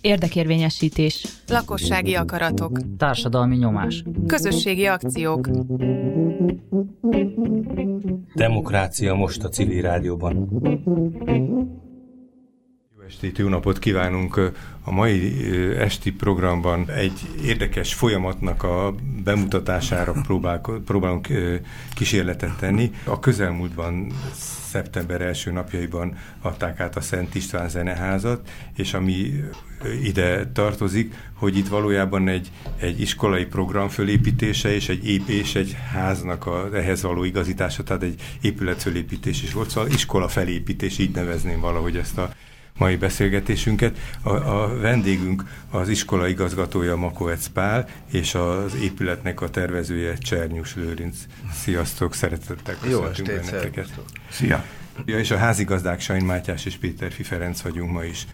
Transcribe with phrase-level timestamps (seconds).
[0.00, 1.26] Érdekérvényesítés.
[1.48, 2.80] Lakossági akaratok.
[2.98, 4.04] Társadalmi nyomás.
[4.26, 5.48] Közösségi akciók.
[8.34, 10.48] Demokrácia most a civil rádióban.
[13.08, 14.52] Estét, jó napot kívánunk!
[14.84, 15.44] A mai
[15.78, 18.94] esti programban egy érdekes folyamatnak a
[19.24, 21.28] bemutatására próbál, próbálunk
[21.94, 22.90] kísérletet tenni.
[23.04, 24.12] A közelmúltban
[24.68, 29.32] szeptember első napjaiban adták át a Szent István Zeneházat, és ami
[30.02, 35.76] ide tartozik, hogy itt valójában egy, egy iskolai program fölépítése és egy ép és egy
[35.92, 41.14] háznak a, ehhez való igazítása, tehát egy épület fölépítés is volt, szóval iskola felépítés, így
[41.14, 42.30] nevezném valahogy ezt a
[42.76, 43.98] mai beszélgetésünket.
[44.22, 51.16] A, a vendégünk az iskola igazgatója Makovec Pál, és az épületnek a tervezője Csernyus Lőrinc.
[51.52, 53.88] Sziasztok, szeretettel köszöntünk benneteket.
[54.30, 54.64] Szia!
[55.04, 58.26] Ja, és a házigazdák Sajn Mátyás és Péter Ferenc vagyunk ma is.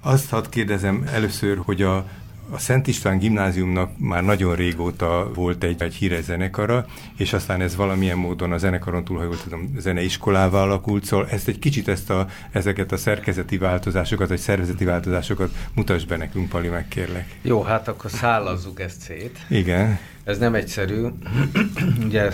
[0.00, 2.08] Azt hadd kérdezem először, hogy a,
[2.50, 7.76] a Szent István gimnáziumnak már nagyon régóta volt egy, egy híres zenekara, és aztán ez
[7.76, 12.10] valamilyen módon a zenekaron túl, ha jól tudom, zeneiskolává alakult, szóval ezt egy kicsit ezt
[12.10, 17.38] a, ezeket a szerkezeti változásokat, vagy szervezeti változásokat mutasd be nekünk, Pali, megkérlek.
[17.42, 19.38] Jó, hát akkor szállazzuk ezt szét.
[19.48, 19.98] Igen.
[20.24, 21.06] Ez nem egyszerű.
[22.06, 22.30] Ugye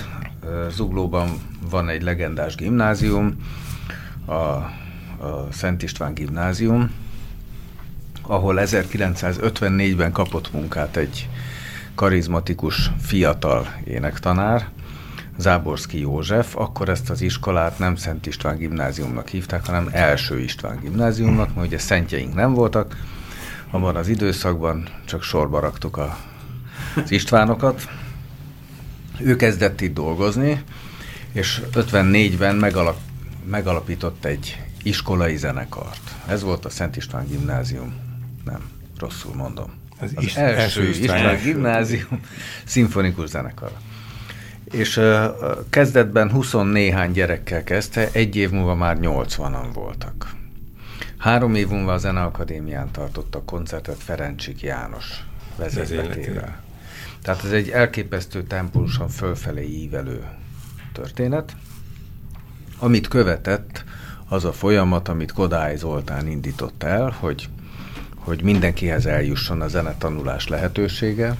[0.70, 1.28] Zuglóban
[1.70, 3.36] van egy legendás gimnázium,
[4.24, 6.90] a, a Szent István gimnázium,
[8.26, 11.28] ahol 1954-ben kapott munkát egy
[11.94, 14.68] karizmatikus fiatal énektanár,
[15.38, 21.54] Záborszki József, akkor ezt az iskolát nem Szent István gimnáziumnak hívták, hanem Első István gimnáziumnak,
[21.54, 22.96] mert ugye szentjeink nem voltak,
[23.70, 26.16] abban az időszakban csak sorba raktuk a,
[27.04, 27.88] az Istvánokat.
[29.20, 30.62] Ő kezdett itt dolgozni,
[31.32, 32.96] és 54-ben megalap,
[33.44, 36.14] megalapított egy iskolai zenekart.
[36.26, 38.03] Ez volt a Szent István gimnázium
[38.44, 39.72] nem, rosszul mondom.
[39.98, 42.20] Az, az is, első, első István, István gimnázium
[42.64, 43.72] szimfonikus zenekar.
[44.64, 45.24] És uh,
[45.70, 50.34] kezdetben 20 néhány gyerekkel kezdte, egy év múlva már 80-an voltak.
[51.18, 55.24] Három év múlva a Zeneakadémián tartottak koncertet Ferencsik János
[55.56, 56.62] vezérletével.
[57.22, 60.24] Tehát ez egy elképesztő tempulusan fölfelé ívelő
[60.92, 61.56] történet,
[62.78, 63.84] amit követett
[64.28, 67.48] az a folyamat, amit Kodály Zoltán indított el, hogy
[68.24, 71.36] hogy mindenkihez eljusson a zenetanulás lehetősége,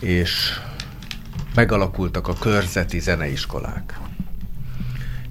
[0.00, 0.60] és
[1.54, 3.98] megalakultak a körzeti zeneiskolák.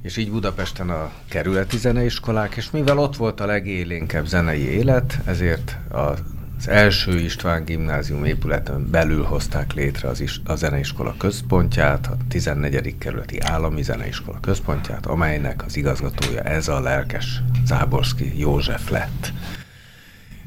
[0.02, 5.78] És így Budapesten a kerületi zeneiskolák, és mivel ott volt a legélénkebb zenei élet, ezért
[5.90, 12.98] az első István gimnázium épületen belül hozták létre az is, a zeneiskola központját, a 14.
[12.98, 19.32] kerületi állami zeneiskola központját, amelynek az igazgatója ez a lelkes Záborszki József lett.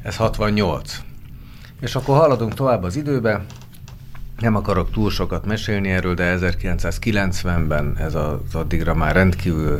[0.03, 0.99] Ez 68.
[1.79, 3.45] És akkor haladunk tovább az időbe.
[4.39, 9.79] Nem akarok túl sokat mesélni erről, de 1990-ben ez az addigra már rendkívül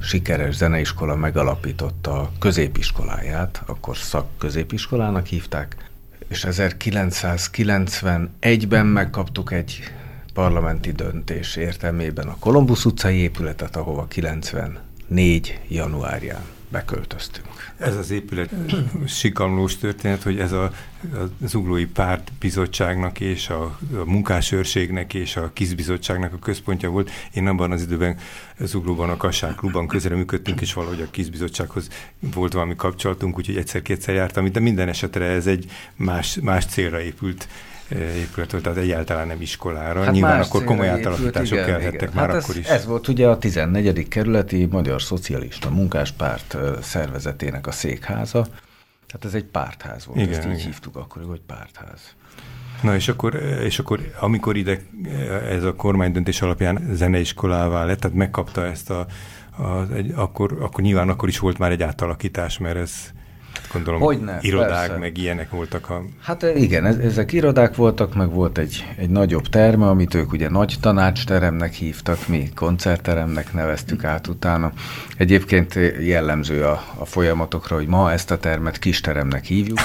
[0.00, 5.76] sikeres zeneiskola megalapította a középiskoláját, akkor szakközépiskolának hívták,
[6.28, 9.80] és 1991-ben megkaptuk egy
[10.34, 17.46] parlamenti döntés értelmében a Kolumbusz utcai épületet, ahova 94 januárján beköltöztünk.
[17.76, 18.50] Ez az épület
[19.06, 23.62] sikamlós történet, hogy ez a, a Zuglói Párt Bizottságnak és a,
[23.94, 27.10] a munkásőrségnek és a kizbizottságnak a központja volt.
[27.32, 28.16] Én abban az időben
[28.58, 31.88] Zuglóban a Kassák klubban közre működtünk, és valahogy a kizbizottsághoz
[32.34, 37.48] volt valami kapcsolatunk, úgyhogy egyszer-kétszer jártam, de minden esetre ez egy más, más célra épült
[37.90, 40.02] épület tehát egyáltalán nem iskolára.
[40.02, 42.14] Hát Nyilván akkor komoly átalakítások igen, kelhettek igen.
[42.14, 42.66] már hát akkor ez, is.
[42.66, 44.08] Ez volt ugye a 14.
[44.08, 48.46] kerületi Magyar Szocialista Munkáspárt szervezetének a székháza.
[49.06, 50.64] Tehát ez egy pártház volt, igen, ezt így igen.
[50.64, 52.00] hívtuk akkor, hogy pártház.
[52.82, 54.80] Na és akkor, és akkor amikor ide
[55.48, 59.06] ez a kormánydöntés alapján zeneiskolává lett, tehát megkapta ezt a,
[59.58, 62.92] a egy, akkor, akkor nyilván akkor is volt már egy átalakítás, mert ez
[63.72, 64.96] Gondolom, Hogyne, irodák, persze.
[64.96, 65.90] meg ilyenek voltak.
[65.90, 66.04] A...
[66.20, 70.76] Hát igen, ezek irodák voltak, meg volt egy, egy nagyobb terme, amit ők ugye nagy
[70.80, 74.72] tanácsteremnek hívtak, mi koncertteremnek neveztük át utána.
[75.16, 79.78] Egyébként jellemző a, a folyamatokra, hogy ma ezt a termet kisteremnek hívjuk.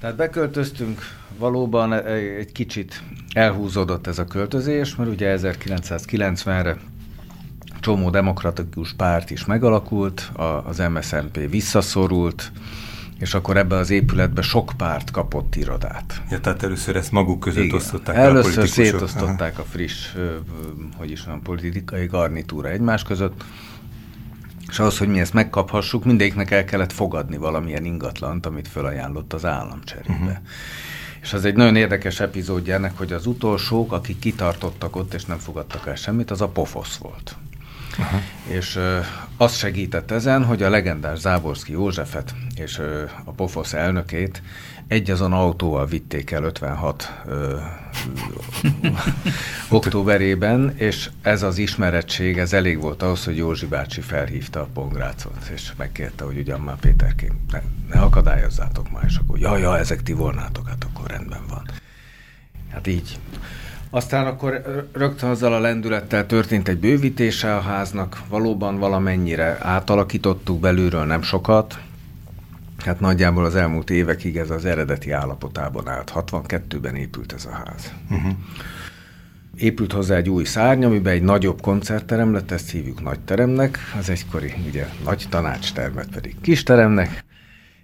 [0.00, 1.00] Tehát beköltöztünk,
[1.38, 1.92] valóban
[2.38, 3.02] egy kicsit
[3.32, 6.76] elhúzódott ez a költözés, mert ugye 1990-re
[7.80, 10.30] csomó demokratikus párt is megalakult,
[10.64, 12.52] az MSZNP visszaszorult,
[13.20, 16.22] és akkor ebbe az épületbe sok párt kapott irodát.
[16.30, 17.76] Ja, tehát először ezt maguk között Igen.
[17.76, 19.62] osztották Először el a szétosztották Aha.
[19.62, 20.08] a friss,
[20.96, 23.44] hogy is van, politikai garnitúra egymás között,
[24.68, 29.44] És ahhoz, hogy mi ezt megkaphassuk, mindegyiknek el kellett fogadni valamilyen ingatlant, amit felajánlott az
[29.44, 30.14] állam cserébe.
[30.14, 30.36] Uh-huh.
[31.20, 35.38] És az egy nagyon érdekes epizódja ennek, hogy az utolsók, akik kitartottak ott és nem
[35.38, 37.36] fogadtak el semmit, az a pofosz volt.
[37.98, 38.20] Aha.
[38.46, 38.78] És
[39.36, 42.80] az segített ezen, hogy a legendás Záborszki Józsefet és
[43.24, 44.42] a Pofosz elnökét
[44.90, 47.56] egy azon autóval vitték el 56 ö,
[49.68, 55.50] októberében, és ez az ismerettség, ez elég volt ahhoz, hogy Józsi bácsi felhívta a Pongrácot,
[55.54, 57.60] és megkérte, hogy ugyan már Péterként, ne,
[57.92, 61.70] ne akadályozzátok már, és akkor, ja, ja, ezek ti volnátok, hát akkor rendben van.
[62.72, 63.18] Hát így.
[63.90, 71.04] Aztán akkor rögtön azzal a lendülettel történt egy bővítése a háznak, valóban valamennyire átalakítottuk belülről,
[71.04, 71.78] nem sokat,
[72.84, 76.12] Hát nagyjából az elmúlt évekig ez az eredeti állapotában állt.
[76.14, 77.92] 62-ben épült ez a ház.
[78.10, 78.32] Uh-huh.
[79.56, 84.10] Épült hozzá egy új szárny, amiben egy nagyobb koncertterem lett, ezt hívjuk nagy teremnek, az
[84.10, 87.24] egykori ugye nagy tanácstermet pedig kis teremnek,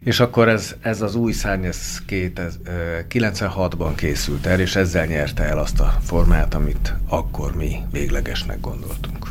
[0.07, 5.59] és akkor ez, ez az új szárny, ez 96-ban készült el, és ezzel nyerte el
[5.59, 9.27] azt a formát, amit akkor mi véglegesnek gondoltunk.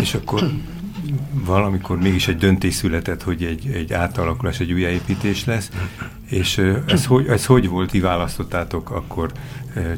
[0.00, 0.50] És akkor
[1.32, 5.70] valamikor mégis egy döntés született, hogy egy, egy átalakulás, egy újjáépítés lesz,
[6.34, 9.32] és ez hogy, ez hogy volt, ti választottátok akkor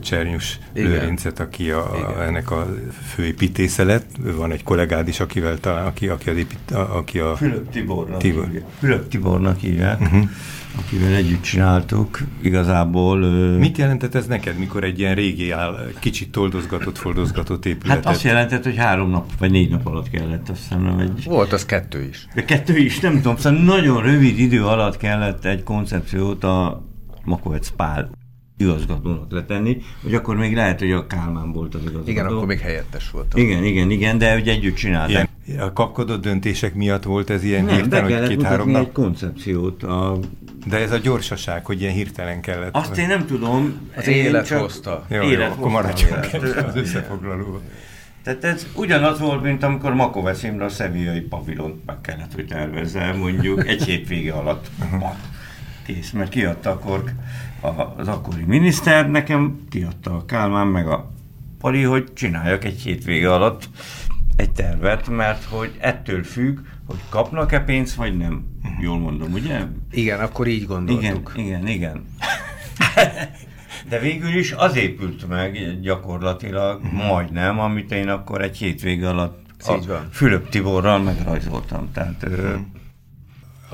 [0.01, 2.67] Csernyus Lőrincet, aki a, a, ennek a
[3.15, 4.07] főépítésze lett,
[4.37, 7.37] van egy kollégád is, akivel talán, aki, aki, az épít, aki a...
[7.37, 8.49] Fülöp Tibornak, Tibor.
[8.79, 10.01] Fülöp Tibornak hívják.
[10.01, 10.29] Uh-huh
[10.79, 13.19] akivel együtt csináltuk, igazából...
[13.59, 18.05] Mit jelentett ez neked, mikor egy ilyen régi, áll, kicsit toldozgatott, fordozgatott épületet?
[18.05, 21.25] Hát azt jelentett, hogy három nap, vagy négy nap alatt kellett, azt hiszem, nem egy...
[21.25, 22.27] Volt az kettő is.
[22.35, 26.85] De kettő is, nem tudom, szóval nagyon rövid idő alatt kellett egy koncepciót a
[27.25, 28.11] Makovec Pál
[28.59, 32.11] igazgatónak letenni, hogy akkor még lehet, hogy a Kálmán volt az igazgató.
[32.11, 33.33] Igen, akkor még helyettes volt.
[33.35, 35.29] Igen, igen, igen, de hogy együtt csinálták.
[35.47, 35.61] Igen.
[35.61, 38.81] A kapkodott döntések miatt volt ez ilyen Nem, hirtelen, hogy két-három nap?
[38.81, 39.83] egy koncepciót.
[39.83, 40.19] A...
[40.69, 42.75] De ez a gyorsaság, hogy ilyen hirtelen kellett.
[42.75, 43.91] Azt én nem tudom.
[43.97, 44.61] Az élet csak...
[44.61, 45.07] hozta.
[45.09, 46.15] Jó, élet jó, akkor maradjunk
[46.67, 47.61] az összefoglaló.
[48.23, 53.13] Tehát ez ugyanaz volt, mint amikor Makovesz Imre a szeviai pavilont meg kellett, hogy tervezze
[53.13, 54.71] mondjuk egy hétvége alatt.
[55.87, 57.05] Kész, mert kiadta akkor
[57.97, 61.13] az akkori miniszter, nekem kiadta a Kálmán meg a
[61.59, 63.69] Pali, hogy csináljak egy hétvége alatt
[64.37, 68.45] egy tervet, mert hogy ettől függ, hogy kapnak-e pénzt, vagy nem.
[68.81, 69.61] Jól mondom, ugye?
[69.91, 71.33] Igen, akkor így gondoltuk.
[71.37, 72.05] Igen, igen, igen.
[73.89, 77.07] De végül is az épült meg gyakorlatilag uh-huh.
[77.07, 79.79] majdnem, amit én akkor egy hétvége alatt a
[80.13, 81.91] Fülöp Tiborral megrajzoltam.
[81.93, 82.61] Tehát, uh-huh.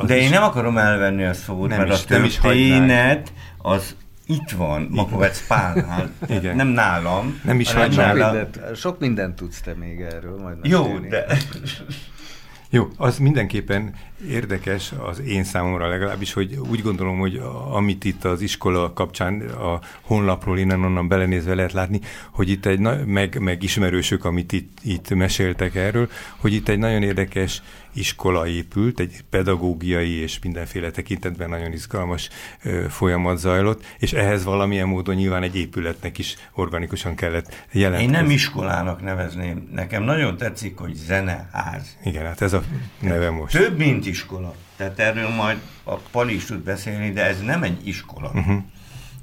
[0.06, 3.96] De én nem akarom elvenni a szót, nem mert is, a történet az
[4.26, 6.56] itt van, Makovec Pálnál, Igen.
[6.56, 7.40] nem nálam.
[7.44, 11.26] Nem is sok, mindent, sok mindent tudsz te még erről, majd Jó, de...
[12.74, 13.94] Jó, az mindenképpen
[14.28, 17.40] érdekes az én számomra legalábbis, hogy úgy gondolom, hogy
[17.70, 23.38] amit itt az iskola kapcsán a honlapról innen-onnan belenézve lehet látni, hogy itt egy, meg,
[23.40, 27.62] meg ismerősök, amit itt, itt meséltek erről, hogy itt egy nagyon érdekes
[27.92, 32.28] iskola épült, egy pedagógiai és mindenféle tekintetben nagyon izgalmas
[32.88, 38.14] folyamat zajlott, és ehhez valamilyen módon nyilván egy épületnek is organikusan kellett jelentkezni.
[38.14, 39.68] Én nem iskolának nevezném.
[39.72, 41.98] Nekem nagyon tetszik, hogy zeneház.
[42.04, 42.62] Igen, hát ez a
[43.00, 43.56] neve most.
[43.56, 44.54] Több, mint iskola.
[44.76, 48.30] Tehát erről majd a Pali is tud beszélni, de ez nem egy iskola.
[48.34, 48.62] Uh-huh.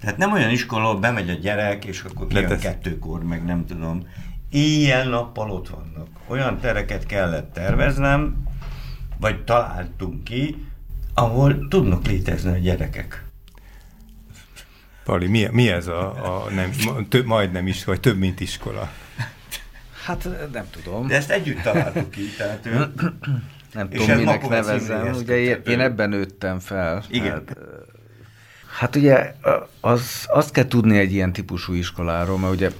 [0.01, 4.07] Tehát nem olyan iskola, ahol bemegy a gyerek, és akkor kijön kettőkor, meg nem tudom.
[4.49, 6.07] Éjjel-nappal ott vannak.
[6.27, 8.47] Olyan tereket kellett terveznem,
[9.19, 10.65] vagy találtunk ki,
[11.13, 13.23] ahol tudnak létezni a gyerekek.
[15.03, 16.71] Pali, mi, mi ez a, a nem,
[17.09, 18.91] több, majdnem is, vagy több, mint iskola?
[20.05, 21.07] Hát nem tudom.
[21.07, 22.77] De ezt együtt találtuk ki, tehát ő...
[23.73, 25.13] Nem tudom, minek nevezzem.
[25.13, 27.03] Ugye én, én ebben nőttem fel.
[27.09, 27.31] Igen.
[27.31, 27.57] Hát,
[28.77, 29.33] hát ugye
[29.81, 32.71] az, azt kell tudni egy ilyen típusú iskoláról, mert ugye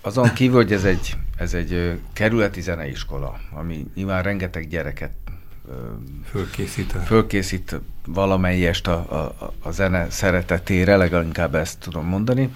[0.00, 5.12] azon kívül, hogy ez egy, ez egy kerületi zeneiskola, ami nyilván rengeteg gyereket
[6.30, 12.52] fölkészít, fölkészít valamelyest a, a, a zene szeretetére, legalább ezt tudom mondani.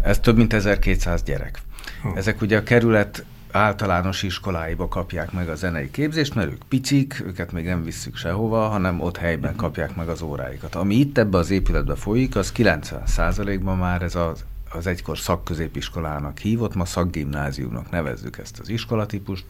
[0.00, 1.60] Ez több mint 1200 gyerek.
[2.04, 2.16] Oh.
[2.16, 7.52] Ezek ugye a kerület általános iskoláiba kapják meg a zenei képzést, mert ők picik, őket
[7.52, 9.60] még nem visszük sehova, hanem ott helyben mhm.
[9.60, 10.74] kapják meg az óráikat.
[10.74, 16.74] Ami itt ebbe az épületbe folyik, az 90%-ban már ez az, az egykor szakközépiskolának hívott,
[16.74, 19.44] ma szakgimnáziumnak nevezzük ezt az iskolatípust.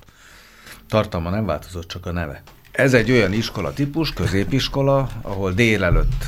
[0.89, 2.43] Tartalma nem változott, csak a neve.
[2.79, 6.25] Ez egy olyan iskola típus, középiskola, ahol délelőtt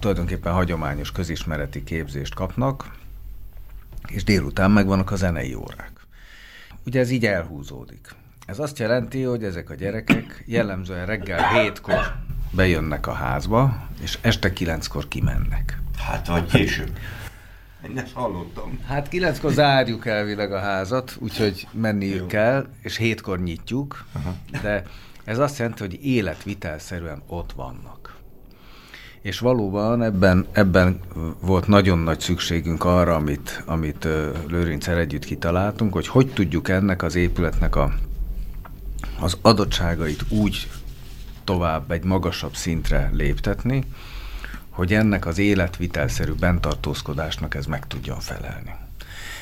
[0.00, 2.94] tulajdonképpen hagyományos közismereti képzést kapnak,
[4.08, 5.90] és délután megvannak a zenei órák.
[6.86, 8.14] Ugye ez így elhúzódik.
[8.46, 12.14] Ez azt jelenti, hogy ezek a gyerekek jellemzően reggel hétkor
[12.50, 15.78] bejönnek a házba, és este kilenckor kimennek.
[15.98, 16.98] Hát, vagy később.
[17.90, 18.78] Én ezt hallottam.
[18.86, 22.26] Hát kilenckor zárjuk elvileg a házat, úgyhogy menniük Jó.
[22.26, 24.04] kell, és hétkor nyitjuk,
[24.62, 24.84] de
[25.24, 28.16] ez azt jelenti, hogy életvitelszerűen ott vannak.
[29.20, 31.00] És valóban ebben, ebben
[31.40, 34.08] volt nagyon nagy szükségünk arra, amit, amit
[34.48, 37.92] Lőrincsel együtt kitaláltunk, hogy hogy tudjuk ennek az épületnek a,
[39.20, 40.68] az adottságait úgy
[41.44, 43.84] tovább egy magasabb szintre léptetni,
[44.70, 48.74] hogy ennek az életvitelszerű bentartózkodásnak ez meg tudjon felelni.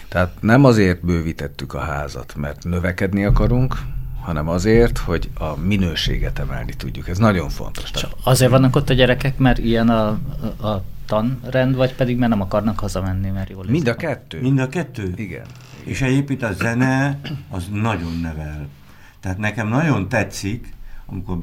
[0.09, 3.75] Tehát nem azért bővítettük a házat, mert növekedni akarunk,
[4.21, 7.09] hanem azért, hogy a minőséget emelni tudjuk.
[7.09, 7.85] Ez nagyon fontos.
[7.85, 10.09] És Tehát azért vannak ott a gyerekek, mert ilyen a,
[10.67, 14.41] a tanrend, vagy pedig mert nem akarnak hazamenni, mert jól mind a kettő?
[14.41, 15.13] Mind a kettő?
[15.17, 15.47] Igen.
[15.85, 18.69] És egyébként a zene az nagyon nevel.
[19.21, 20.75] Tehát nekem nagyon tetszik,
[21.07, 21.39] amikor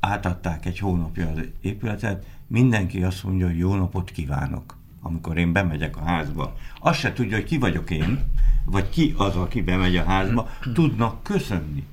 [0.00, 4.76] átadták egy hónapja az épületet, mindenki azt mondja, hogy jó napot kívánok,
[5.06, 6.56] amikor én bemegyek a házba.
[6.80, 8.24] Azt se tudja, hogy ki vagyok én,
[8.64, 11.86] vagy ki az, aki bemegy a házba, tudnak köszönni.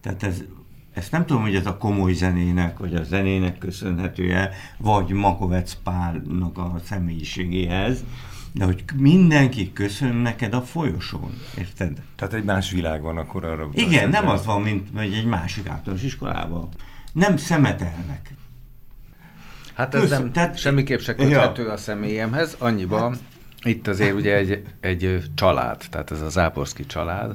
[0.00, 0.42] Tehát ez,
[0.92, 6.58] ezt nem tudom, hogy ez a komoly zenének, vagy a zenének köszönhetője, vagy Makovec Pálnak
[6.58, 8.04] a személyiségéhez,
[8.52, 12.02] de hogy mindenki köszön neked a folyosón, érted?
[12.16, 13.68] Tehát egy más világ van akkor arra.
[13.72, 16.68] Igen, nem az van, mint hogy egy másik általános iskolában.
[17.12, 18.34] Nem szemetelnek.
[19.74, 23.16] Hát ez Köszön- nem, tehát- semmiképp se köthető a személyemhez, annyiban,
[23.64, 27.34] itt azért ugye egy, egy család, tehát ez a Záporszki család,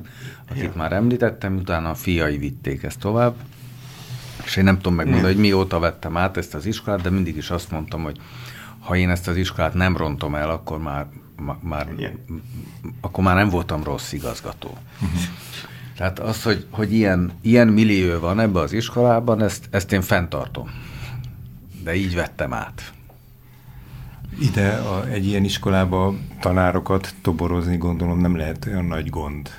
[0.50, 0.72] akit Ja.
[0.76, 3.36] már említettem, utána a fiai vitték ezt tovább,
[4.46, 7.50] és én nem tudom megmondani, hogy mióta vettem át ezt az iskolát, de mindig is
[7.50, 8.18] azt mondtam, hogy
[8.80, 11.06] ha én ezt az iskolát nem rontom el, akkor már,
[11.62, 12.20] már, Igen.
[13.02, 14.78] akkor már nem voltam rossz igazgató.
[15.98, 20.70] Tehát az, hogy, hogy ilyen, ilyen millió van ebbe az iskolában, ezt, ezt én fenntartom.
[21.88, 22.94] De így vettem át.
[24.40, 29.50] Ide a, egy ilyen iskolába tanárokat toborozni gondolom nem lehet olyan nagy gond.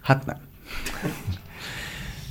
[0.00, 0.36] Hát nem.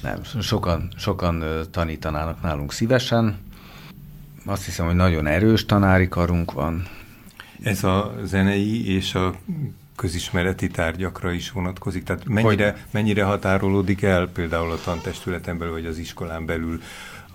[0.02, 3.38] Nem, sokan, sokan tanítanának nálunk szívesen.
[4.46, 6.88] Azt hiszem, hogy nagyon erős tanári karunk van.
[7.64, 9.36] Ez a zenei és a
[9.96, 12.04] közismereti tárgyakra is vonatkozik?
[12.04, 16.82] Tehát mennyire, mennyire határolódik el például a tantestületen belül, vagy az iskolán belül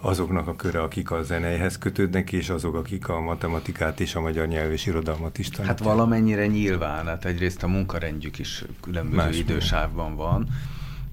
[0.01, 4.47] azoknak a köre, akik a zeneihez kötődnek, és azok, akik a matematikát és a magyar
[4.47, 5.79] nyelv és irodalmat is tanítják?
[5.79, 10.49] Hát valamennyire nyilván, hát egyrészt a munkarendjük is különböző Más idősávban van,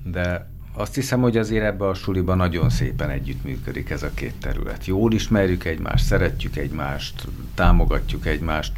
[0.04, 4.86] de azt hiszem, hogy azért ebbe a suliban nagyon szépen együttműködik ez a két terület.
[4.86, 8.72] Jól ismerjük egymást, szeretjük egymást, támogatjuk egymást.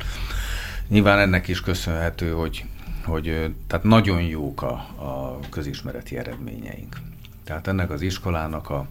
[0.88, 2.66] Nyilván ennek is köszönhető, hogy,
[3.06, 6.98] hogy tehát nagyon jók a, a közismereti eredményeink.
[7.44, 8.88] Tehát ennek az iskolának a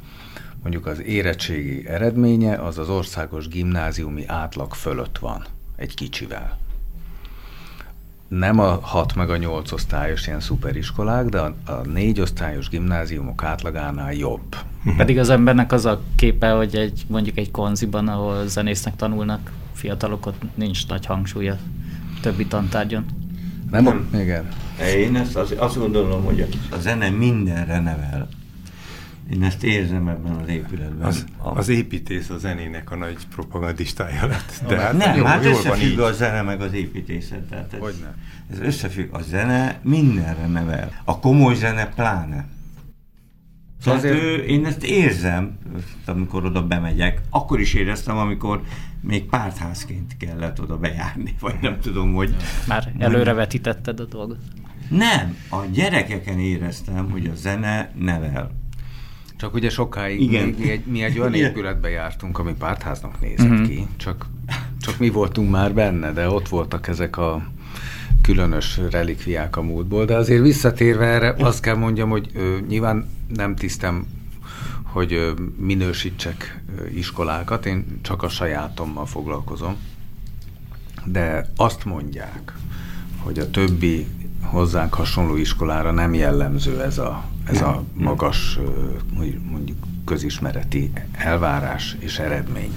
[0.63, 5.45] mondjuk az érettségi eredménye az az országos gimnáziumi átlag fölött van,
[5.77, 6.59] egy kicsivel
[8.29, 13.45] nem a 6 meg a 8 osztályos ilyen szuperiskolák, de a, a 4 osztályos gimnáziumok
[13.45, 14.57] átlagánál jobb.
[14.97, 20.27] Pedig az embernek az a képe, hogy egy mondjuk egy konziban, ahol zenésznek tanulnak fiatalok,
[20.27, 21.57] ott nincs nagy hangsúly a
[22.23, 23.05] többi tantárgyon.
[23.71, 23.85] Nem?
[23.85, 24.09] Nem.
[24.13, 24.49] A, igen.
[24.97, 28.29] Én ezt az, azt gondolom, hogy a zene mindenre nevel.
[29.33, 31.07] Én ezt érzem ebben az épületben.
[31.07, 34.63] Az, az építész a zenének a nagy propagandistája lett.
[34.69, 35.99] De hát nem, jó, hát jól van összefügg így.
[35.99, 37.41] a zene meg az építészet.
[37.43, 38.15] Tehát ez, Hogyne.
[38.53, 39.15] ez összefügg.
[39.15, 40.93] A zene mindenre nevel.
[41.05, 42.47] A komoly zene pláne.
[43.81, 45.59] Szóval Azért- ő, én ezt érzem,
[46.07, 47.21] amikor oda bemegyek.
[47.31, 48.63] Akkor is éreztem, amikor
[49.01, 52.35] még pártházként kellett oda bejárni, vagy nem tudom, hogy...
[52.67, 54.39] Már előrevetítetted a dolgot.
[54.89, 58.51] Nem, a gyerekeken éreztem, hogy a zene nevel.
[59.39, 60.45] Csak ugye sokáig Igen.
[60.45, 61.49] még mi egy, mi egy olyan Igen.
[61.51, 63.63] épületbe jártunk, ami pártháznak nézett Mhm.
[63.65, 64.27] ki, csak,
[64.81, 67.43] csak mi voltunk már benne, de ott voltak ezek a
[68.23, 73.55] különös relikviák a múltból, de azért visszatérve erre azt kell mondjam, hogy ö, nyilván nem
[73.57, 74.07] tisztem,
[74.83, 79.77] hogy ö, minősítsek ö, iskolákat, én csak a sajátommal foglalkozom,
[81.05, 82.53] de azt mondják,
[83.19, 84.07] hogy a többi
[84.43, 88.59] hozzánk hasonló iskolára nem jellemző ez a, ez a magas,
[89.51, 92.75] mondjuk közismereti elvárás és eredmény.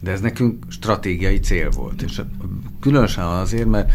[0.00, 2.22] De ez nekünk stratégiai cél volt, és
[2.80, 3.92] különösen azért, mert,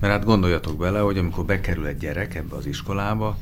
[0.00, 3.38] mert hát gondoljatok bele, hogy amikor bekerül egy gyerek ebbe az iskolába,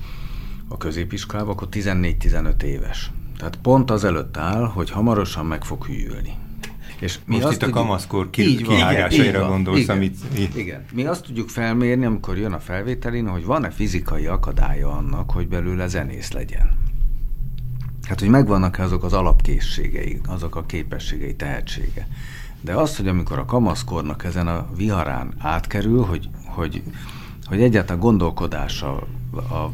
[0.69, 3.11] a középiskolába, akkor 14-15 éves.
[3.39, 6.35] Tehát pont az előtt áll, hogy hamarosan meg fog hűlni.
[6.99, 10.17] És mi Most itt tudjuk, a kamaszkor ki, kihágásaira gondolsz, igen, amit...
[10.55, 10.85] Igen.
[10.93, 15.87] Mi azt tudjuk felmérni, amikor jön a felvételin, hogy van-e fizikai akadálya annak, hogy belőle
[15.87, 16.85] zenész legyen.
[18.09, 22.09] Hát, hogy megvannak-e azok az alapkészségei, azok a képességei, tehetsége.
[22.61, 26.83] De az, hogy amikor a kamaszkornak ezen a viharán átkerül, hogy, hogy,
[27.45, 29.71] hogy egyáltalán gondolkodása, a,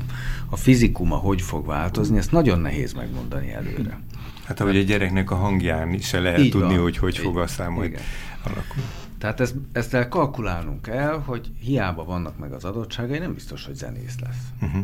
[0.51, 4.01] a fizikuma hogy fog változni, ezt nagyon nehéz megmondani előre.
[4.53, 6.83] Hát ahogy a gyereknek a hangján is se lehet Így tudni, van.
[6.83, 8.01] hogy hogy fog aztán majd
[8.43, 8.89] alakulni.
[9.19, 13.75] Tehát ezt, ezt el kalkulálnunk kell, hogy hiába vannak meg az adottságai, nem biztos, hogy
[13.75, 14.47] zenész lesz.
[14.63, 14.83] Uh-huh.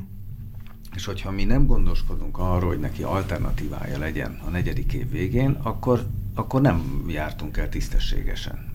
[0.94, 6.06] És hogyha mi nem gondoskodunk arról, hogy neki alternatívája legyen a negyedik év végén, akkor,
[6.34, 8.72] akkor nem jártunk el tisztességesen.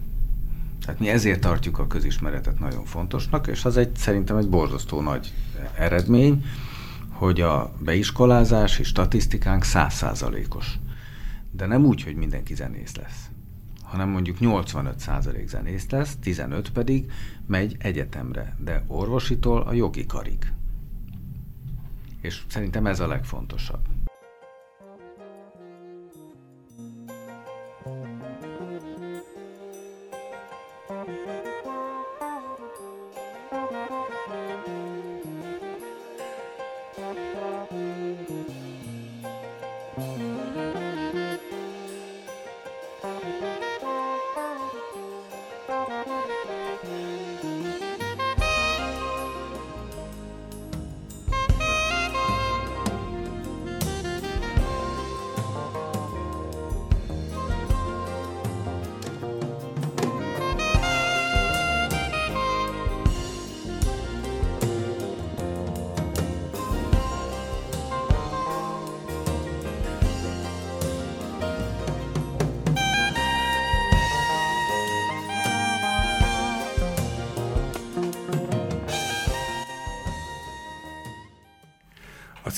[0.85, 5.33] Tehát mi ezért tartjuk a közismeretet nagyon fontosnak, és az egy szerintem egy borzasztó nagy
[5.77, 6.45] eredmény,
[7.09, 10.79] hogy a beiskolázási statisztikánk százszázalékos.
[11.55, 13.29] De nem úgy, hogy mindenki zenész lesz,
[13.81, 17.11] hanem mondjuk 85% zenész lesz, 15 pedig
[17.45, 20.51] megy egyetemre, de orvositól a jogi karig.
[22.21, 23.92] És szerintem ez a legfontosabb.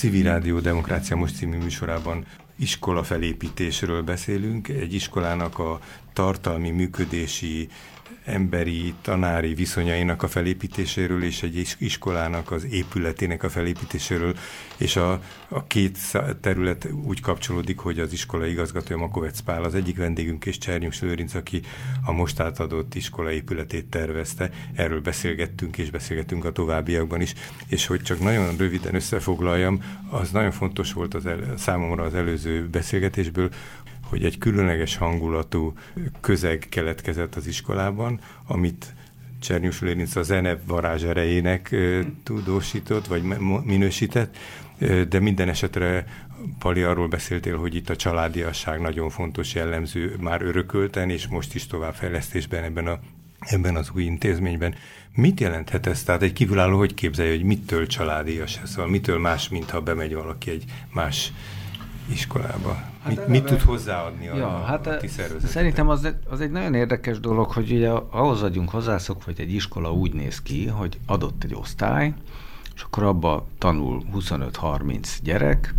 [0.06, 2.24] Civil Rádió Demokrácia Most című műsorában
[2.56, 5.80] iskola felépítésről beszélünk, egy iskolának a
[6.12, 7.68] tartalmi, működési,
[8.24, 14.36] emberi, tanári viszonyainak a felépítéséről és egy iskolának az épületének a felépítéséről,
[14.76, 15.98] és a, a két
[16.40, 21.34] terület úgy kapcsolódik, hogy az iskola igazgatója Makovec Pál az egyik vendégünk, és Csernyus Lőrinc,
[21.34, 21.62] aki
[22.04, 24.50] a most átadott iskola épületét tervezte.
[24.74, 27.34] Erről beszélgettünk, és beszélgettünk a továbbiakban is,
[27.68, 32.68] és hogy csak nagyon röviden összefoglaljam, az nagyon fontos volt az el, számomra az előző
[32.68, 33.50] beszélgetésből,
[34.08, 35.72] hogy egy különleges hangulatú
[36.20, 38.94] közeg keletkezett az iskolában, amit
[39.40, 41.04] Csernyus Lérinc a zene varázs
[42.22, 43.22] tudósított, vagy
[43.64, 44.36] minősített,
[45.08, 46.06] de minden esetre
[46.58, 51.66] Pali arról beszéltél, hogy itt a családiasság nagyon fontos jellemző már örökölten, és most is
[51.66, 52.98] továbbfejlesztésben ebben, a,
[53.40, 54.74] ebben az új intézményben.
[55.14, 56.02] Mit jelenthet ez?
[56.02, 58.70] Tehát egy kívülálló hogy képzelje, hogy mitől családias ez?
[58.70, 61.32] Szóval mitől más, mint ha bemegy valaki egy más
[62.12, 62.82] iskolába?
[63.02, 65.08] Hát mit, mit tud hozzáadni a, ja, hát a ti
[65.46, 69.92] Szerintem az, az egy nagyon érdekes dolog, hogy ugye ahhoz vagyunk hozzászok, hogy egy iskola
[69.92, 72.14] úgy néz ki, hogy adott egy osztály,
[72.74, 75.74] és akkor abba tanul 25-30 gyerek,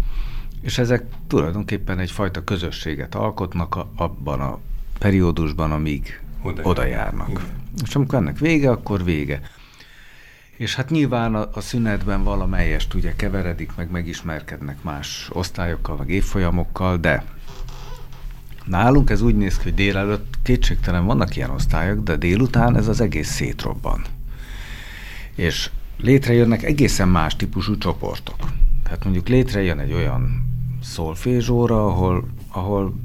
[0.61, 4.59] és ezek tulajdonképpen egyfajta közösséget alkotnak a, abban a
[4.99, 7.29] periódusban, amíg oda, oda járnak.
[7.29, 7.43] Igen.
[7.83, 9.41] És amikor ennek vége, akkor vége.
[10.57, 16.97] És hát nyilván a, a szünetben valamelyest ugye keveredik, meg megismerkednek más osztályokkal, meg évfolyamokkal,
[16.97, 17.23] de
[18.65, 23.01] nálunk ez úgy néz ki, hogy délelőtt kétségtelen vannak ilyen osztályok, de délután ez az
[23.01, 24.01] egész szétrobban.
[25.35, 28.51] És létrejönnek egészen más típusú csoportok.
[28.83, 30.45] Tehát mondjuk létrejön egy olyan
[30.81, 32.95] szolfézsóra, ahol, ahol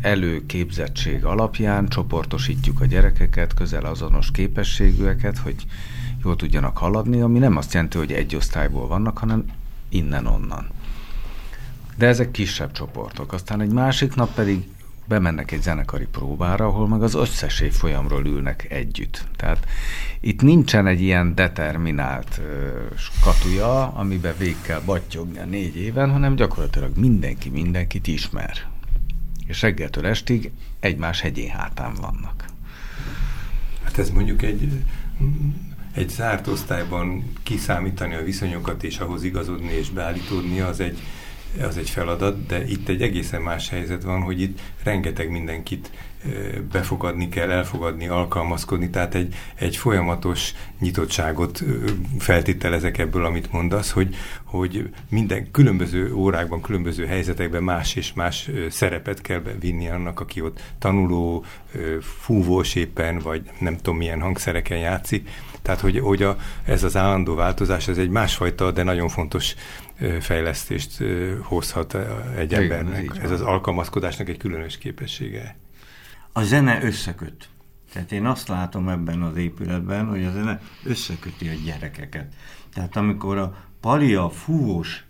[0.00, 5.66] előképzettség alapján csoportosítjuk a gyerekeket, közel azonos képességűeket, hogy
[6.22, 9.44] jól tudjanak haladni, ami nem azt jelenti, hogy egy osztályból vannak, hanem
[9.88, 10.66] innen-onnan.
[11.96, 13.32] De ezek kisebb csoportok.
[13.32, 14.68] Aztán egy másik nap pedig
[15.08, 19.24] bemennek egy zenekari próbára, ahol meg az összes folyamról ülnek együtt.
[19.36, 19.66] Tehát
[20.20, 26.34] itt nincsen egy ilyen determinált ö, skatuja, amiben végig kell battyogni a négy éven, hanem
[26.34, 28.68] gyakorlatilag mindenki mindenkit ismer.
[29.46, 30.50] És reggeltől estig
[30.80, 32.44] egymás hegyén hátán vannak.
[33.82, 34.84] Hát ez mondjuk egy
[35.96, 40.98] egy zárt osztályban kiszámítani a viszonyokat és ahhoz igazodni és beállítódni, az egy
[41.62, 45.90] az egy feladat, de itt egy egészen más helyzet van, hogy itt rengeteg mindenkit
[46.72, 51.62] befogadni kell, elfogadni, alkalmazkodni, tehát egy, egy folyamatos nyitottságot
[52.18, 59.20] feltételezek ebből, amit mondasz, hogy, hogy minden különböző órákban, különböző helyzetekben más és más szerepet
[59.20, 61.44] kell vinni annak, aki ott tanuló,
[62.00, 65.28] fúvós éppen, vagy nem tudom milyen hangszereken játszik.
[65.66, 69.54] Tehát, hogy, hogy a, ez az állandó változás, ez egy másfajta, de nagyon fontos
[70.20, 71.02] fejlesztést
[71.42, 71.96] hozhat
[72.36, 73.18] egy embernek.
[73.22, 75.56] Ez az alkalmazkodásnak egy különös képessége
[76.36, 77.48] a zene összeköt.
[77.92, 82.34] Tehát én azt látom ebben az épületben, hogy a zene összeköti a gyerekeket.
[82.74, 85.04] Tehát amikor a palia fúvós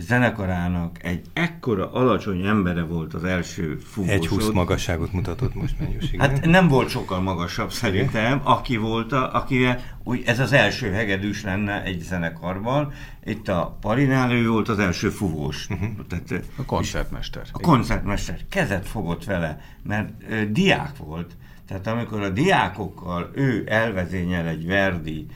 [0.00, 4.16] zenekarának egy ekkora alacsony embere volt az első fúvósod.
[4.16, 9.34] Egy húsz magasságot mutatott most mennyős, Hát nem volt sokkal magasabb szerintem, aki volt, a,
[9.34, 12.92] akivel úgy ez az első hegedűs lenne egy zenekarban.
[13.24, 15.68] Itt a Palinál ő volt az első fúvós.
[15.70, 15.88] Uh-huh.
[16.08, 17.42] Tehát, a koncertmester.
[17.52, 18.40] A koncertmester.
[18.48, 21.36] Kezet fogott vele, mert ö, diák volt.
[21.66, 25.26] Tehát amikor a diákokkal ő elvezényel egy Verdi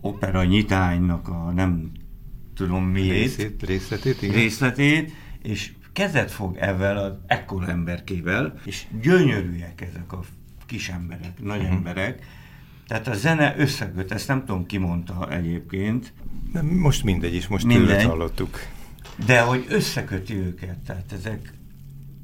[0.00, 1.90] opera nyitánynak a nem
[2.66, 3.10] tudom miért.
[3.10, 4.34] Részét, részletét, igen.
[4.34, 10.20] Részletét, és kezet fog ezzel az ekkora emberkével, és gyönyörűek ezek a
[10.66, 11.74] kis emberek, nagy uh-huh.
[11.74, 12.26] emberek.
[12.86, 16.12] Tehát a zene összeköt, ezt nem tudom ki mondta egyébként.
[16.52, 17.86] Nem, most mindegy is, most mindegy.
[17.86, 18.58] tőled hallottuk.
[19.26, 21.52] De hogy összeköti őket, tehát ezek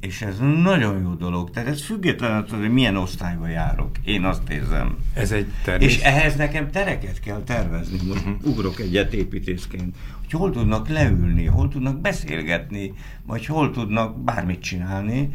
[0.00, 1.50] és ez nagyon jó dolog.
[1.50, 3.90] Tehát ez független attól, hogy milyen osztályba járok.
[4.04, 4.96] Én azt érzem.
[5.14, 5.96] Ez egy termés...
[5.96, 7.98] És ehhez nekem tereket kell tervezni.
[8.06, 8.46] Most uh-huh.
[8.46, 9.96] ugrok egyet építészként.
[10.30, 12.94] Hogy hol tudnak leülni, hol tudnak beszélgetni,
[13.26, 15.34] vagy hol tudnak bármit csinálni.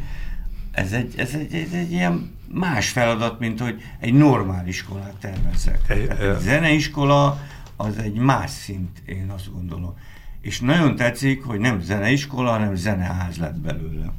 [0.72, 5.80] Ez egy, ez egy, ez egy ilyen más feladat, mint hogy egy normál iskolát tervezek.
[5.88, 7.40] Egy, egy zeneiskola
[7.76, 9.94] az egy más szint, én azt gondolom.
[10.40, 14.12] És nagyon tetszik, hogy nem zeneiskola, hanem zeneház lett belőle.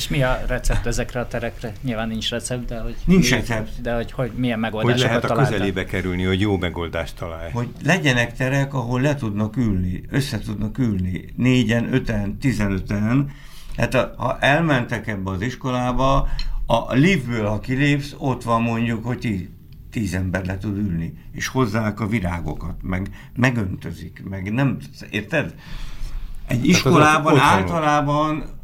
[0.00, 1.72] És mi a recept ezekre a terekre?
[1.82, 2.96] Nyilván nincs recept, de hogy...
[3.04, 3.80] Nincs mi, recept.
[3.80, 5.52] De hogy, hogy milyen megoldásokat Hogy lehet a találtak?
[5.52, 7.50] közelébe kerülni, hogy jó megoldást találj.
[7.50, 13.30] Hogy legyenek terek, ahol le tudnak ülni, össze tudnak ülni, négyen, öten, tizenöten.
[13.76, 16.28] Hát a, ha elmentek ebbe az iskolába,
[16.66, 19.48] a liftből, ha kilépsz, ott van mondjuk, hogy tíz,
[19.90, 24.78] tíz ember le tud ülni, és hozzák a virágokat, meg megöntözik, meg nem,
[25.10, 25.54] érted?
[26.46, 28.58] Egy iskolában általában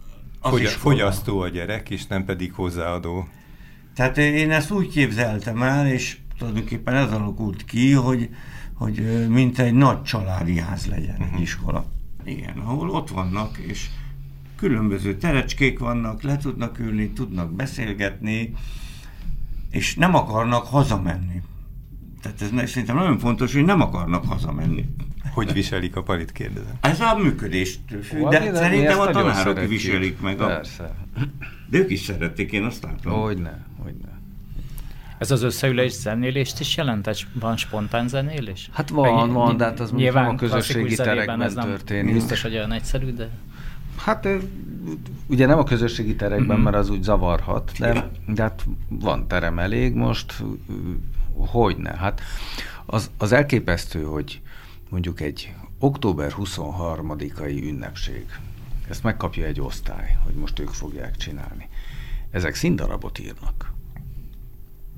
[0.48, 3.28] Fogy, fogyasztó a gyerek, és nem pedig hozzáadó.
[3.94, 8.28] Tehát én ezt úgy képzeltem el, és tulajdonképpen ez alakult ki, hogy,
[8.74, 11.40] hogy mint egy nagy családi ház legyen uh-huh.
[11.40, 11.84] iskola.
[12.24, 13.86] Igen, ahol ott vannak, és
[14.56, 18.54] különböző terecskék vannak, le tudnak ülni, tudnak beszélgetni,
[19.70, 21.42] és nem akarnak hazamenni.
[22.22, 24.88] Tehát ez szerintem nagyon fontos, hogy nem akarnak hazamenni.
[25.34, 26.74] Hogy viselik a palit, kérdezem?
[26.80, 30.40] Ez a működést függ, de szerintem a tanárok viselik meg.
[30.40, 30.46] A...
[30.46, 30.94] Persze.
[31.70, 33.12] De ők is szerették, én azt látom.
[33.12, 34.16] Hogyne, hogyne.
[35.18, 37.06] Ez az összeülés zenélést is jelent?
[37.06, 38.68] egy van spontán zenélés?
[38.72, 42.14] Hát van, van, de hát az nyilván a közösségi terekben ez nem történik.
[42.14, 43.28] Biztos, hogy olyan egyszerű, de...
[43.96, 44.28] Hát
[45.26, 46.64] ugye nem a közösségi terekben, mm-hmm.
[46.64, 50.34] mert az úgy zavarhat, de, de hát van terem elég most,
[51.34, 51.96] hogyne.
[51.96, 52.20] Hát
[52.86, 54.40] az, az elképesztő, hogy
[54.88, 58.26] mondjuk egy október 23-ai ünnepség,
[58.88, 61.68] ezt megkapja egy osztály, hogy most ők fogják csinálni.
[62.30, 63.72] Ezek színdarabot írnak.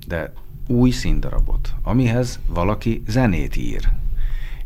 [0.07, 0.33] De
[0.67, 3.89] új színdarabot, amihez valaki zenét ír,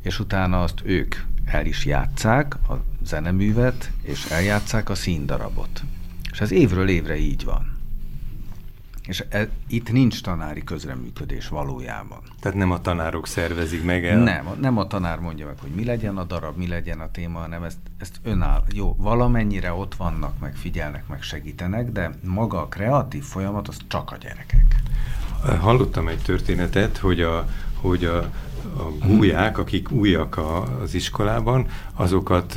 [0.02, 5.84] és utána azt ők el is játszák, a zeneművet, és eljátszák a színdarabot.
[6.32, 7.73] És ez évről évre így van.
[9.08, 12.22] És e, itt nincs tanári közreműködés valójában.
[12.40, 14.18] Tehát nem a tanárok szervezik meg el?
[14.18, 17.40] Nem, nem a tanár mondja meg, hogy mi legyen a darab, mi legyen a téma,
[17.40, 18.64] hanem ezt, ezt önáll.
[18.74, 24.12] Jó, valamennyire ott vannak, meg figyelnek, meg segítenek, de maga a kreatív folyamat az csak
[24.12, 24.82] a gyerekek.
[25.60, 28.32] Hallottam egy történetet, hogy a, hogy a
[28.78, 32.56] a gúlyák, akik újak a, az iskolában, azokat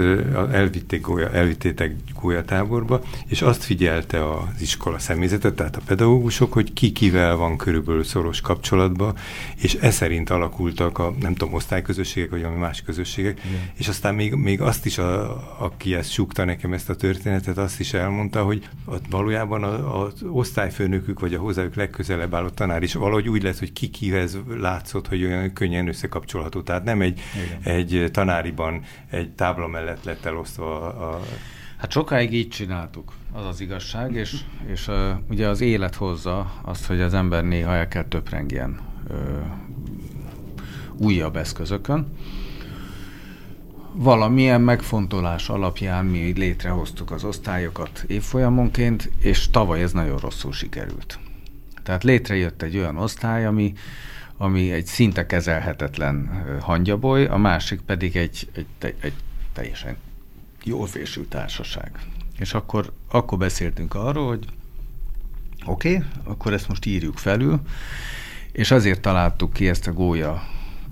[0.52, 6.92] elvitték gólya, elvittétek gólyatáborba, és azt figyelte az iskola személyzetet, tehát a pedagógusok, hogy ki
[6.92, 9.16] kivel van körülbelül szoros kapcsolatban,
[9.56, 13.70] és e szerint alakultak a, nem tudom, osztályközösségek, vagy ami más közösségek, Igen.
[13.74, 17.80] és aztán még, még azt is, a, aki ezt súgta nekem ezt a történetet, azt
[17.80, 18.68] is elmondta, hogy
[19.10, 23.88] valójában az osztályfőnökük, vagy a hozzájuk legközelebb álló tanár is valahogy úgy lett, hogy ki
[23.88, 26.62] kihez látszott, hogy olyan könnyen összekapcsolható.
[26.62, 27.20] Tehát nem egy,
[27.62, 31.20] egy tanáriban egy tábla mellett lett elosztva a,
[31.76, 36.86] Hát sokáig így csináltuk, az az igazság, és, és uh, ugye az élet hozza azt,
[36.86, 38.80] hogy az ember néha el kell töprengjen
[39.10, 39.16] uh,
[40.96, 42.06] újabb eszközökön.
[43.92, 51.18] valamilyen megfontolás alapján mi létrehoztuk az osztályokat évfolyamonként, és tavaly ez nagyon rosszul sikerült.
[51.82, 53.72] Tehát létrejött egy olyan osztály, ami,
[54.36, 59.14] ami egy szinte kezelhetetlen hangyaboly, a másik pedig egy, egy, egy
[59.52, 59.96] teljesen
[60.64, 61.90] jól fésült társaság.
[62.38, 64.46] És akkor, akkor beszéltünk arról, hogy
[65.66, 67.60] oké, okay, akkor ezt most írjuk felül,
[68.52, 70.42] és azért találtuk ki ezt a gólya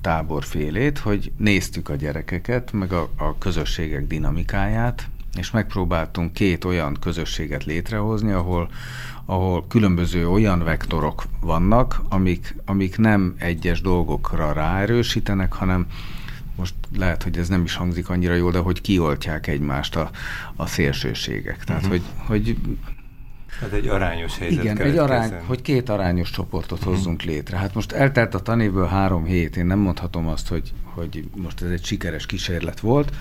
[0.01, 7.65] táborfélét, hogy néztük a gyerekeket, meg a, a közösségek dinamikáját, és megpróbáltunk két olyan közösséget
[7.65, 8.71] létrehozni, ahol,
[9.25, 15.87] ahol különböző olyan vektorok vannak, amik, amik nem egyes dolgokra ráerősítenek, hanem
[16.57, 20.11] most lehet, hogy ez nem is hangzik annyira jól, de hogy kioltják egymást a,
[20.57, 21.65] a szélsőségek.
[21.65, 22.01] Tehát, uh-huh.
[22.27, 22.57] hogy, hogy
[23.61, 26.95] Hát egy arányos helyzet Igen, egy arány, hogy két arányos csoportot uh-huh.
[26.95, 27.57] hozzunk létre.
[27.57, 31.71] Hát most eltelt a tanévből három hét, én nem mondhatom azt, hogy, hogy most ez
[31.71, 33.13] egy sikeres kísérlet volt,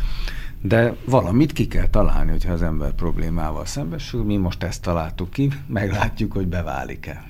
[0.65, 4.23] de valamit ki kell találni, hogyha az ember problémával szembesül.
[4.23, 7.23] Mi most ezt találtuk ki, meglátjuk, hogy beválik-e.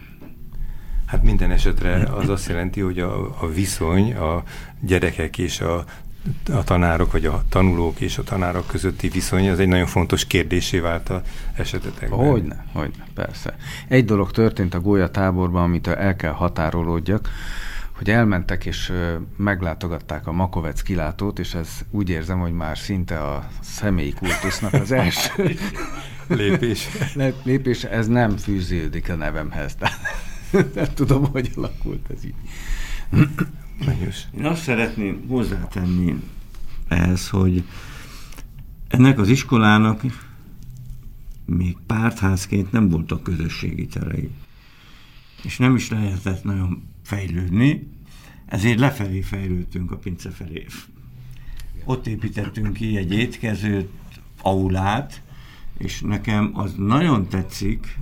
[1.05, 4.43] Hát minden esetre az azt jelenti, hogy a, a viszony a
[4.81, 5.83] gyerekek és a
[6.53, 10.79] a tanárok, vagy a tanulók és a tanárok közötti viszony, az egy nagyon fontos kérdésé
[10.79, 11.21] vált a
[11.53, 12.19] esetetekben.
[12.19, 13.55] Hogyne, hogyne, persze.
[13.87, 17.29] Egy dolog történt a Gólya táborban, amit el kell határolódjak,
[17.95, 18.91] hogy elmentek és
[19.37, 24.91] meglátogatták a Makovec kilátót, és ez úgy érzem, hogy már szinte a személyi kultusznak az
[24.91, 25.55] első
[26.27, 26.87] lépés.
[27.43, 29.77] lépés, ez nem fűződik a nevemhez.
[30.51, 32.35] nem tudom, hogy alakult ez így.
[34.37, 36.23] Én azt szeretném hozzátenni
[36.87, 37.63] ehhez, hogy
[38.87, 40.01] ennek az iskolának
[41.45, 44.29] még pártházként nem voltak közösségi terei.
[45.43, 47.87] És nem is lehetett nagyon fejlődni,
[48.45, 50.65] ezért lefelé fejlődtünk a pince felé.
[51.85, 53.89] Ott építettünk ki egy étkezőt,
[54.41, 55.21] aulát,
[55.77, 57.97] és nekem az nagyon tetszik,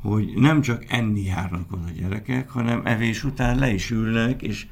[0.00, 4.66] hogy nem csak enni járnak oda gyerekek, hanem evés után le is ülnek, és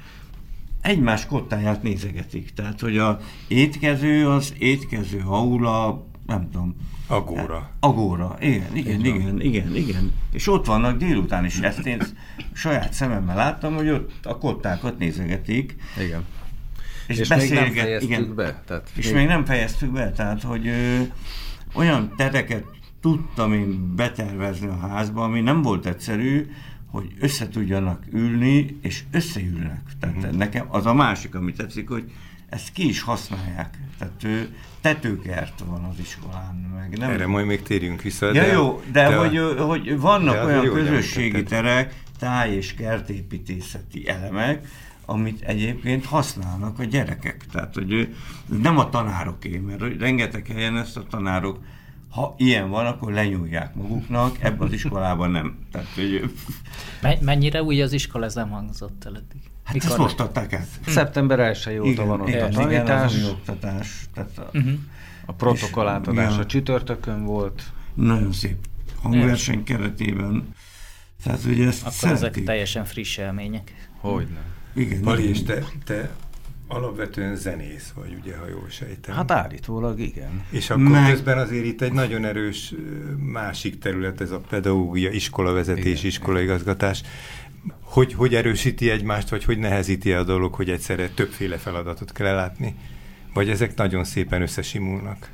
[0.81, 2.52] egymás kottáját nézegetik.
[2.52, 6.76] Tehát, hogy a étkező az étkező aula, nem tudom.
[7.09, 7.71] Agóra.
[7.81, 10.12] Agóra, igen, igen, igen, igen, igen.
[10.33, 11.59] És ott vannak délután is.
[11.59, 12.03] Ezt én
[12.53, 15.77] saját szememmel láttam, hogy ott a kottákat nézegetik.
[15.99, 16.25] Igen.
[17.07, 18.62] És, és beszélget, még nem fejeztük igen, be.
[18.66, 19.14] Tehát és még...
[19.14, 21.01] még nem fejeztük be, tehát, hogy ö,
[21.75, 22.64] olyan tereket
[23.01, 26.51] tudtam én betervezni a házba, ami nem volt egyszerű,
[26.90, 29.83] hogy össze tudjanak ülni, és összeülnek.
[30.01, 30.33] Tehát uh-huh.
[30.33, 32.12] nekem az a másik, ami tetszik, hogy
[32.48, 33.78] ezt ki is használják.
[33.98, 36.54] Tehát ő, tetőkert van az iskolán.
[36.76, 38.26] Meg nem Erre majd még térjünk vissza.
[38.26, 42.74] Ja, de, jó, de, de hogy, a, hogy vannak de olyan közösségi terek, táj- és
[42.74, 44.66] kertépítészeti elemek,
[45.04, 47.44] amit egyébként használnak a gyerekek.
[47.52, 48.14] Tehát, hogy
[48.46, 51.58] nem a tanároké, mert rengeteg helyen ezt a tanárok
[52.11, 55.58] ha ilyen van, akkor lenyúlják maguknak, ebben az iskolában nem.
[55.72, 56.34] Tehát, hogy...
[57.20, 59.47] Mennyire új az iskola, ez nem hangzott el eddig?
[59.68, 60.66] Hát Mikor ezt most adták át.
[60.87, 63.14] Szeptember 1 óta van ott igen, a tanítás.
[63.14, 64.09] Igen, az oktatás.
[64.14, 64.72] Tehát a, uh-huh.
[65.26, 67.62] a protokoll átadás a csütörtökön volt.
[67.94, 68.57] Nagyon szép
[69.02, 70.54] hangverseny keretében.
[71.22, 72.26] Tehát ugye ezt Akkor szeretik.
[72.26, 73.88] ezek teljesen friss élmények.
[74.00, 74.40] Hogyne.
[74.74, 75.00] Igen.
[75.00, 76.11] Pali, és te, te
[76.68, 79.14] alapvetően zenész vagy, ugye, ha jól sejtem.
[79.14, 80.44] Hát állítólag igen.
[80.50, 81.11] És akkor Meg...
[81.11, 82.74] közben azért itt egy nagyon erős
[83.18, 87.02] másik terület, ez a pedagógia, iskolavezetés, igen, iskolaigazgatás.
[87.81, 92.74] Hogy, hogy erősíti egymást, vagy hogy nehezíti a dolog, hogy egyszerre többféle feladatot kell látni?
[93.35, 95.31] Vagy ezek nagyon szépen összesimulnak?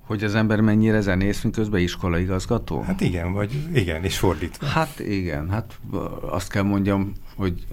[0.00, 2.82] Hogy az ember mennyire zenész, miközben iskolaigazgató?
[2.82, 4.66] Hát igen, vagy igen, és fordítva.
[4.66, 5.78] Hát igen, hát
[6.20, 7.66] azt kell mondjam, hogy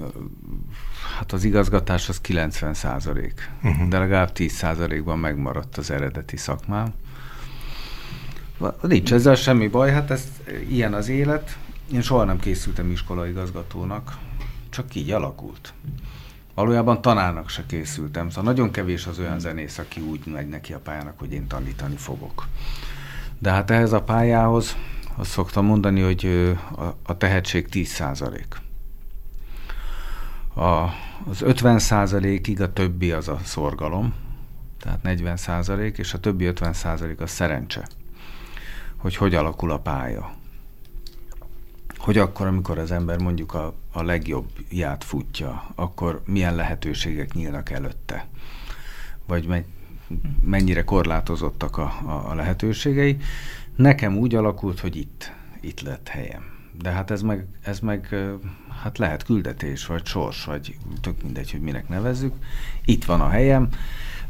[1.17, 3.87] hát az igazgatás az 90 százalék, uh-huh.
[3.87, 6.93] de legalább 10 százalékban megmaradt az eredeti szakmám.
[8.81, 10.23] Nincs ezzel semmi baj, hát ez
[10.69, 11.57] ilyen az élet.
[11.91, 14.17] Én soha nem készültem iskolaigazgatónak,
[14.69, 15.73] csak így alakult.
[16.53, 20.79] Valójában tanárnak se készültem, szóval nagyon kevés az olyan zenész, aki úgy megy neki a
[20.79, 22.47] pályának, hogy én tanítani fogok.
[23.39, 24.75] De hát ehhez a pályához
[25.15, 26.53] azt szoktam mondani, hogy
[27.03, 28.61] a, tehetség 10 százalék.
[30.53, 34.13] Az 50 százalékig a többi az a szorgalom,
[34.79, 37.87] tehát 40 százalék, és a többi 50 százalék a szerencse,
[38.97, 40.31] hogy hogy alakul a pálya.
[41.97, 47.69] Hogy akkor, amikor az ember mondjuk a, a legjobb ját futja, akkor milyen lehetőségek nyílnak
[47.69, 48.27] előtte.
[49.27, 49.63] Vagy
[50.41, 53.17] mennyire korlátozottak a, a, a lehetőségei.
[53.75, 55.31] Nekem úgy alakult, hogy itt,
[55.61, 56.43] itt lett helyem
[56.81, 58.15] De hát ez meg, ez meg
[58.81, 62.33] hát lehet küldetés, vagy sors, vagy tök mindegy, hogy minek nevezzük.
[62.85, 63.69] Itt van a helyem,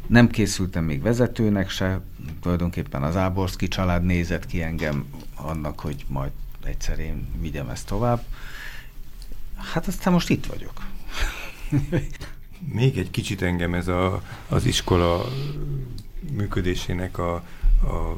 [0.07, 2.01] nem készültem még vezetőnek se,
[2.41, 6.31] tulajdonképpen az Áborszki család nézett ki engem annak, hogy majd
[6.67, 8.23] egyszer én vigyem ezt tovább.
[9.73, 10.81] Hát aztán most itt vagyok.
[12.73, 15.25] Még egy kicsit engem ez a, az iskola
[16.31, 17.33] működésének a,
[17.83, 18.17] a,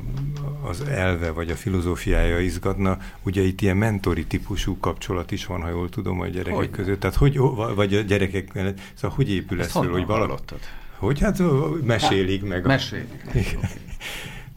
[0.67, 2.97] az elve vagy a filozófiája izgatna.
[3.23, 6.69] Ugye itt ilyen mentori típusú kapcsolat is van, ha jól tudom, a gyerekek hogy?
[6.69, 6.99] között.
[6.99, 7.37] Tehát hogy,
[7.75, 10.53] vagy a gyerekek mellett, szóval hogy épül ez föl, hogy valaki...
[10.97, 11.19] Hogy?
[11.19, 11.41] Hát
[11.83, 12.65] mesélik meg.
[12.65, 13.57] Mesélik.
[13.61, 13.67] A...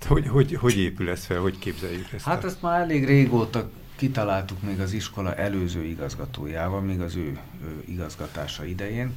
[0.06, 2.24] hogy, hogy, hogy épül ez fel, hogy képzeljük ezt?
[2.24, 2.46] Hát a...
[2.46, 3.70] ezt már elég régóta
[4.02, 9.12] kitaláltuk még az iskola előző igazgatójával, még az ő, ő igazgatása idején.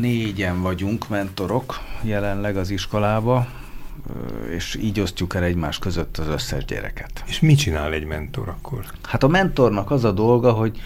[0.00, 3.46] Négyen vagyunk mentorok jelenleg az iskolába,
[4.50, 7.24] és így osztjuk el egymás között az összes gyereket.
[7.26, 8.84] És mit csinál egy mentor akkor?
[9.02, 10.80] Hát a mentornak az a dolga, hogy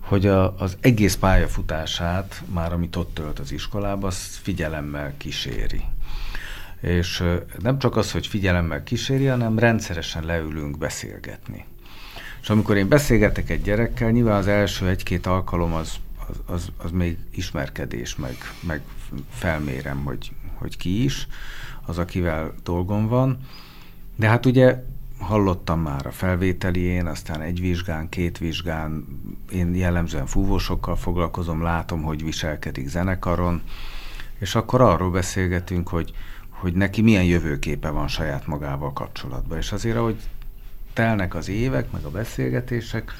[0.00, 5.84] hogy a, az egész pályafutását, már amit ott tölt az iskolába, azt figyelemmel kíséri.
[6.80, 7.22] És
[7.58, 11.64] nem csak az, hogy figyelemmel kíséri, hanem rendszeresen leülünk beszélgetni.
[12.46, 15.94] És amikor én beszélgetek egy gyerekkel, nyilván az első egy-két alkalom az,
[16.28, 18.80] az, az, az még ismerkedés, meg, meg
[19.30, 21.26] felmérem, hogy, hogy ki is,
[21.86, 23.38] az, akivel dolgom van.
[24.16, 24.84] De hát ugye
[25.18, 29.06] hallottam már a felvételién, aztán egy vizsgán, két vizsgán,
[29.52, 33.62] én jellemzően fúvósokkal foglalkozom, látom, hogy viselkedik zenekaron,
[34.38, 36.12] és akkor arról beszélgetünk, hogy,
[36.48, 39.58] hogy neki milyen jövőképe van saját magával kapcsolatban.
[39.58, 40.16] És azért, ahogy
[40.96, 43.12] telnek az évek, meg a beszélgetések,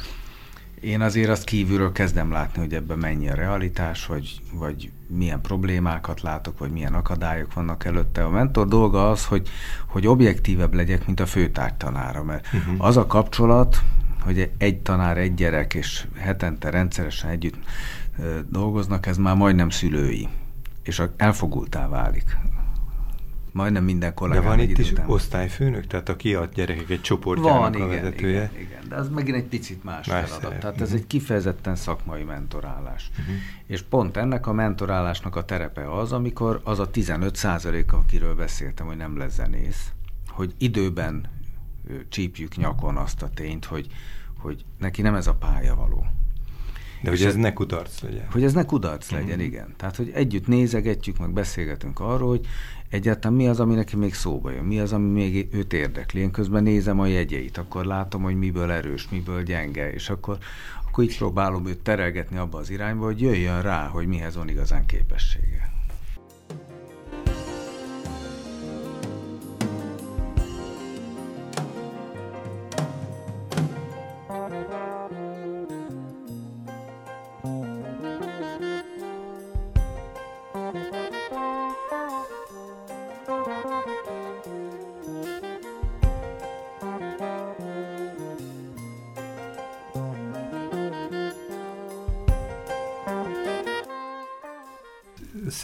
[0.81, 6.21] én azért azt kívülről kezdem látni, hogy ebben mennyi a realitás, vagy, vagy milyen problémákat
[6.21, 8.25] látok, vagy milyen akadályok vannak előtte.
[8.25, 9.49] A mentor dolga az, hogy,
[9.87, 12.85] hogy objektívebb legyek, mint a főtártanára, mert uh-huh.
[12.85, 13.83] az a kapcsolat,
[14.21, 17.57] hogy egy tanár, egy gyerek, és hetente rendszeresen együtt
[18.49, 20.29] dolgoznak, ez már majdnem szülői,
[20.83, 22.37] és elfogultá válik
[23.57, 24.43] majdnem minden kollégám.
[24.43, 25.09] De van itt is után.
[25.09, 28.51] osztályfőnök, tehát aki a gyerekek egy csoportjának van, a igen, vezetője?
[28.55, 30.43] Igen, igen, de az megint egy picit más, más feladat.
[30.43, 30.59] Szerep.
[30.59, 30.83] Tehát uh-huh.
[30.83, 30.99] ez mhm.
[30.99, 33.11] egy kifejezetten szakmai mentorálás.
[33.19, 33.35] Uh-huh.
[33.67, 38.87] És pont ennek a mentorálásnak a terepe az, amikor az a 15 százalék, akiről beszéltem,
[38.87, 39.91] hogy nem lesz zenész,
[40.29, 41.29] hogy időben
[42.09, 43.87] csípjük nyakon azt a tényt, hogy,
[44.39, 46.07] hogy neki nem ez a pálya való.
[47.03, 48.27] De hogy ez ne kudarc legyen.
[48.31, 49.45] Hogy ez ne kudarc legyen, uh-huh.
[49.45, 49.75] igen.
[49.77, 52.47] Tehát, hogy együtt nézegetjük, meg beszélgetünk arról, hogy
[52.91, 56.21] egyáltalán mi az, ami neki még szóba jön, mi az, ami még őt érdekli.
[56.21, 60.39] Én közben nézem a jegyeit, akkor látom, hogy miből erős, miből gyenge, és akkor,
[60.87, 64.87] akkor így próbálom őt terelgetni abba az irányba, hogy jöjjön rá, hogy mihez van igazán
[64.87, 65.76] képessége.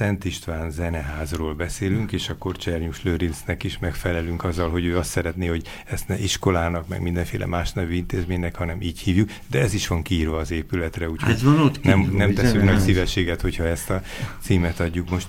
[0.03, 5.47] Szent István zeneházról beszélünk, és akkor Csernyus Lőrincnek is megfelelünk azzal, hogy ő azt szeretné,
[5.47, 9.87] hogy ezt ne iskolának, meg mindenféle más nevű intézménynek, hanem így hívjuk, de ez is
[9.87, 13.91] van kiírva az épületre, úgyhogy hát van ott nem, nem teszünk nagy szívességet, hogyha ezt
[13.91, 14.03] a
[14.41, 15.27] címet adjuk most.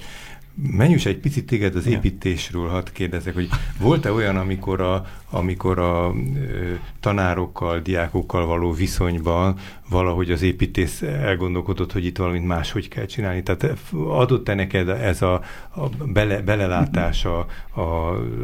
[0.55, 6.13] Menjünk egy picit téged az építésről, hadd kérdezek, hogy volt-e olyan, amikor a, amikor a
[6.35, 9.57] ö, tanárokkal, diákokkal való viszonyban
[9.89, 13.43] valahogy az építész elgondolkodott, hogy itt valamit máshogy kell csinálni?
[13.43, 15.33] Tehát adott-e neked ez a,
[15.75, 17.81] a bele, belelátása a,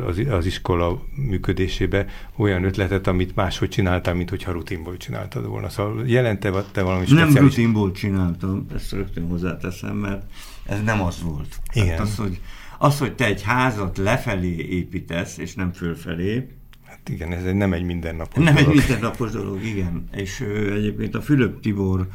[0.08, 5.70] az, az iskola működésébe olyan ötletet, amit máshogy csináltál, mint hogyha rutinból csináltad volna?
[5.70, 7.34] Szóval jelente te valami speciális?
[7.34, 10.24] Nem rutinból csináltam, ezt rögtön hozzáteszem, mert
[10.70, 11.60] ez nem az volt.
[11.74, 11.90] Igen.
[11.90, 12.42] Hát az, hogy,
[12.78, 16.48] az, hogy te egy házat lefelé építesz, és nem fölfelé,
[16.86, 18.70] Hát igen, ez nem egy mindennapos Nem dolog.
[18.70, 20.08] egy mindennapos dolog, igen.
[20.12, 22.08] És ő, egyébként a Fülöp Tibor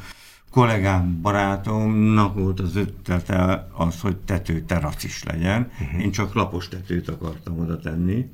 [0.51, 5.71] kollégám, barátomnak volt az ötlete az, hogy tető terasz is legyen.
[5.81, 6.01] Uh-huh.
[6.01, 8.29] Én csak lapos tetőt akartam oda tenni,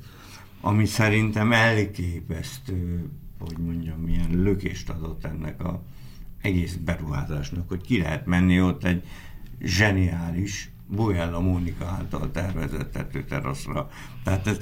[0.60, 3.08] ami szerintem elképesztő,
[3.38, 5.82] hogy mondjam, milyen lökést adott ennek a
[6.40, 9.02] egész beruházásnak, hogy ki lehet menni ott egy
[9.64, 13.90] zseniális Buella Mónika által tervezett tetőteraszra.
[14.24, 14.56] Tehát ez,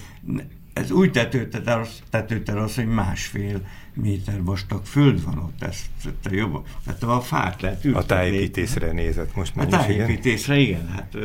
[0.73, 3.61] ez új tetőterasz, tetőterasz, hogy másfél
[3.95, 5.91] méter vastag föld van ott, ezt
[6.23, 6.67] te jobb.
[6.85, 8.05] Tehát a fát lehet ültetni.
[8.05, 9.67] A tájépítészre nézett most már.
[9.67, 10.89] A tájépítészre, igen.
[10.89, 11.17] Hát,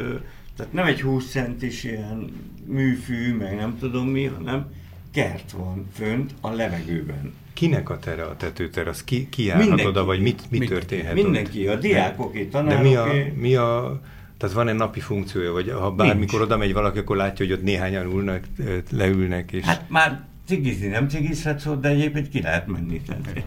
[0.55, 2.31] tehát nem egy 20 centis ilyen
[2.65, 4.71] műfű, meg nem tudom mi, hanem
[5.11, 7.33] kert van fönt a levegőben.
[7.55, 8.87] Kinek a tere a tetőter?
[8.87, 9.91] Az ki, ki járhat Mindenki.
[9.91, 11.75] oda, vagy mit, mi történhet Mindenki, ott?
[11.75, 14.01] a diákoké, De mi a, mi a
[14.37, 17.63] tehát van egy napi funkciója, vagy ha bármikor oda megy valaki, akkor látja, hogy ott
[17.63, 18.47] néhányan ülnek,
[18.91, 19.63] leülnek, és...
[19.63, 23.01] Hát már cigizni nem cigizhetsz ott, de egyébként ki lehet menni.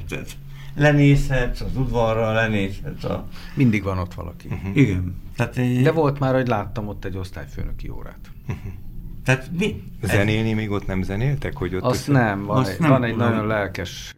[0.09, 0.37] Tehát,
[0.75, 3.29] lenézhetsz az udvarra, lenézhetsz a...
[3.55, 4.49] Mindig van ott valaki.
[4.51, 4.77] Uh-huh.
[4.77, 5.17] Igen.
[5.37, 5.83] Tehát, egy...
[5.83, 8.31] De volt már, hogy láttam ott egy osztályfőnöki órát.
[9.29, 9.83] Tehát mi?
[10.03, 11.57] Zenélni még ott nem zenéltek?
[11.57, 14.15] Hogy ott Azt nem, van, Azt egy, nem van egy nagyon lelkes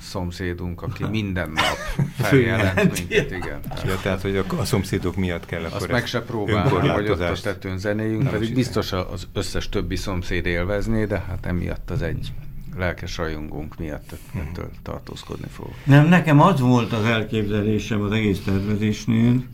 [0.00, 3.60] szomszédunk, aki minden nap feljelent minket, igen.
[3.84, 7.08] Ja, tehát, hogy a, a szomszédok miatt kell Azt akkor meg ezt se próbálnám, hogy
[7.08, 11.46] ott a tetőn zenéljünk, Nem pedig biztos a- az összes többi szomszéd élvezné, de hát
[11.46, 12.32] emiatt az egy
[12.76, 15.68] lelkes rajongónk miatt ettől tartózkodni fog.
[15.84, 19.44] Nem, nekem az volt az elképzelésem az egész tervezésnél,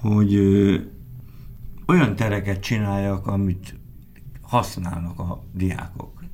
[0.00, 0.34] hogy
[1.86, 3.74] olyan tereket csináljak, amit
[4.42, 6.24] használnak a diákok.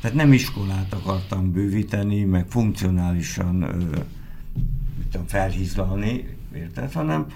[0.00, 3.98] Tehát nem iskolát akartam bővíteni, meg funkcionálisan ö,
[5.10, 6.92] tudom, felhízlalni, érted?
[6.92, 7.26] Hanem,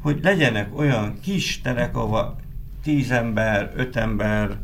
[0.00, 2.36] hogy legyenek olyan kis terek, ahova
[2.82, 4.58] 10 ember, 5 ember,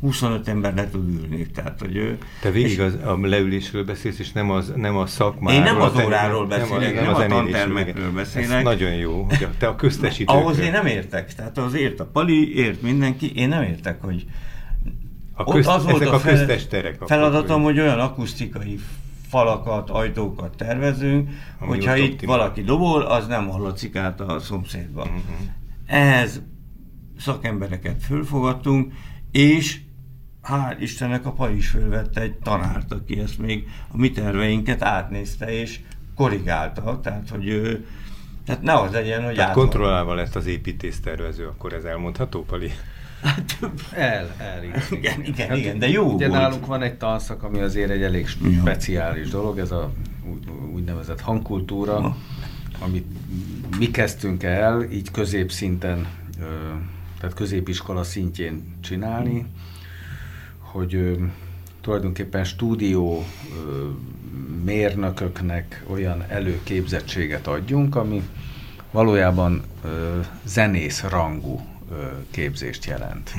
[0.00, 1.46] 25 ember le tud ülni.
[1.46, 5.58] Tehát, hogy ő, Te végig az, a leülésről beszélsz, és nem, az, nem a szakmáról.
[5.58, 8.14] Én nem az a óráról beszélek, nem a zenélésről, tantermekről igen.
[8.14, 8.50] beszélek.
[8.56, 10.40] Ez nagyon jó, hogy a- te a köztes időkről.
[10.42, 11.34] Ahhoz én nem értek.
[11.34, 13.32] Tehát az ért a Pali, ért mindenki.
[13.34, 14.24] Én nem értek, hogy
[15.34, 16.96] A ott közt, az volt ezek a, a fel- köztes terek.
[17.06, 18.78] feladatom, hogy olyan akusztikai
[19.28, 21.28] falakat, ajtókat tervezünk,
[21.58, 22.36] Ami hogyha ott itt optimál.
[22.36, 25.04] valaki dobol, az nem hallatszik át a szomszédba.
[25.04, 25.14] Mhm.
[25.86, 26.42] Ehhez
[27.18, 28.92] szakembereket fölfogadtunk,
[29.30, 29.80] és
[30.48, 35.60] hál' Istennek a Pali is fölvette egy tanárt, aki ezt még a mi terveinket átnézte
[35.60, 35.80] és
[36.14, 37.00] korrigálta.
[37.02, 37.86] Tehát, hogy ő,
[38.44, 42.70] tehát ne az legyen, hogy Tehát át- kontrollálva lett az építésztervező, akkor ez elmondható, Pali?
[43.92, 44.82] El, el, igen.
[44.90, 46.40] Igen, igen, igen, de jó Ugye volt.
[46.40, 48.28] nálunk van egy tanszak, ami azért egy elég
[48.60, 49.92] speciális dolog, ez a
[50.32, 52.16] úgy- úgynevezett hangkultúra,
[52.78, 53.06] amit
[53.78, 56.06] mi kezdtünk el így középszinten,
[57.20, 59.46] tehát középiskola szintjén csinálni,
[60.76, 61.18] hogy
[61.80, 63.24] tulajdonképpen stúdió
[64.64, 68.22] mérnököknek olyan előképzettséget adjunk, ami
[68.90, 69.62] valójában
[70.44, 71.60] zenész rangú
[72.30, 73.32] képzést jelent.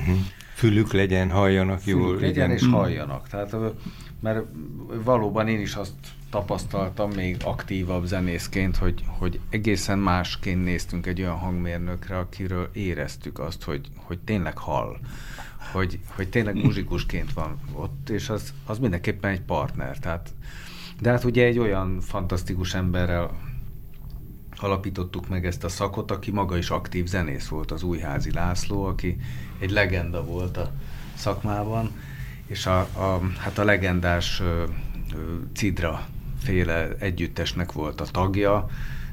[0.54, 2.06] Fülük legyen, halljanak jól.
[2.06, 2.58] Fülük legyen igen.
[2.58, 3.28] és halljanak.
[3.28, 3.56] Tehát,
[4.20, 4.44] mert
[5.04, 5.94] valóban én is azt
[6.30, 13.64] tapasztaltam még aktívabb zenészként, hogy, hogy egészen másként néztünk egy olyan hangmérnökre, akiről éreztük azt,
[13.64, 14.98] hogy, hogy tényleg hall.
[15.72, 20.00] Hogy, hogy tényleg muzsikusként van ott, és az, az mindenképpen egy partner.
[20.00, 20.34] Tehát,
[21.02, 23.32] de hát ugye egy olyan fantasztikus emberrel
[24.56, 29.18] alapítottuk meg ezt a szakot, aki maga is aktív zenész volt, az Újházi László, aki
[29.60, 30.72] egy legenda volt a
[31.16, 31.92] szakmában,
[32.46, 34.42] és a, a, hát a legendás
[35.54, 36.08] Cidra
[36.48, 38.68] féle együttesnek volt a tagja,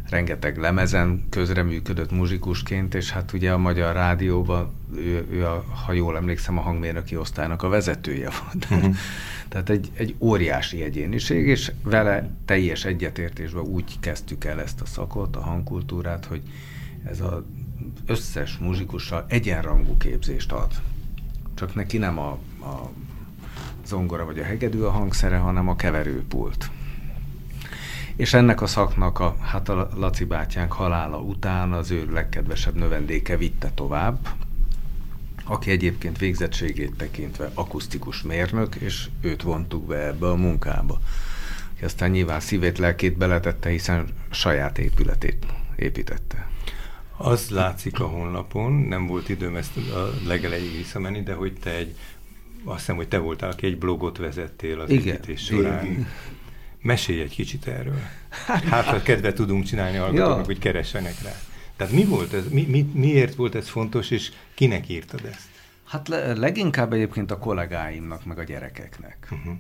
[0.09, 6.17] rengeteg lemezen közreműködött muzsikusként, és hát ugye a Magyar Rádióban ő, ő a, ha jól
[6.17, 8.67] emlékszem, a hangmérnöki osztálynak a vezetője volt.
[8.71, 8.97] Uh-huh.
[9.49, 15.37] Tehát egy, egy óriási egyéniség, és vele teljes egyetértésben úgy kezdtük el ezt a szakot,
[15.37, 16.43] a hangkultúrát, hogy
[17.05, 17.43] ez az
[18.07, 20.73] összes muzsikussal egyenrangú képzést ad.
[21.55, 22.31] Csak neki nem a,
[22.61, 22.91] a
[23.87, 26.71] zongora vagy a hegedű a hangszere, hanem a keverőpult.
[28.17, 33.37] És ennek a szaknak a, hát a Laci bátyánk halála után az ő legkedvesebb növendéke
[33.37, 34.29] vitte tovább,
[35.45, 41.01] aki egyébként végzettségét tekintve akusztikus mérnök, és őt vontuk be ebbe a munkába.
[41.75, 45.47] Aki aztán nyilván szívét, lelkét beletette, hiszen saját épületét
[45.77, 46.49] építette.
[47.17, 51.97] Az látszik a honlapon, nem volt időm ezt a legelejéig visszamenni, de hogy te egy,
[52.65, 55.15] azt hiszem, hogy te voltál, aki egy blogot vezettél az Igen.
[55.15, 56.07] építés során.
[56.85, 57.99] Mesélj egy kicsit erről.
[58.71, 60.45] Hát, ha kedvet tudunk csinálni hallgatóknak, Ja.
[60.45, 61.33] hogy keressenek rá.
[61.77, 65.49] Tehát mi volt ez, mi, mi, miért volt ez fontos, és kinek írtad ezt?
[65.85, 69.29] Hát le, leginkább egyébként a kollégáimnak, meg a gyerekeknek.
[69.31, 69.53] Uh-huh.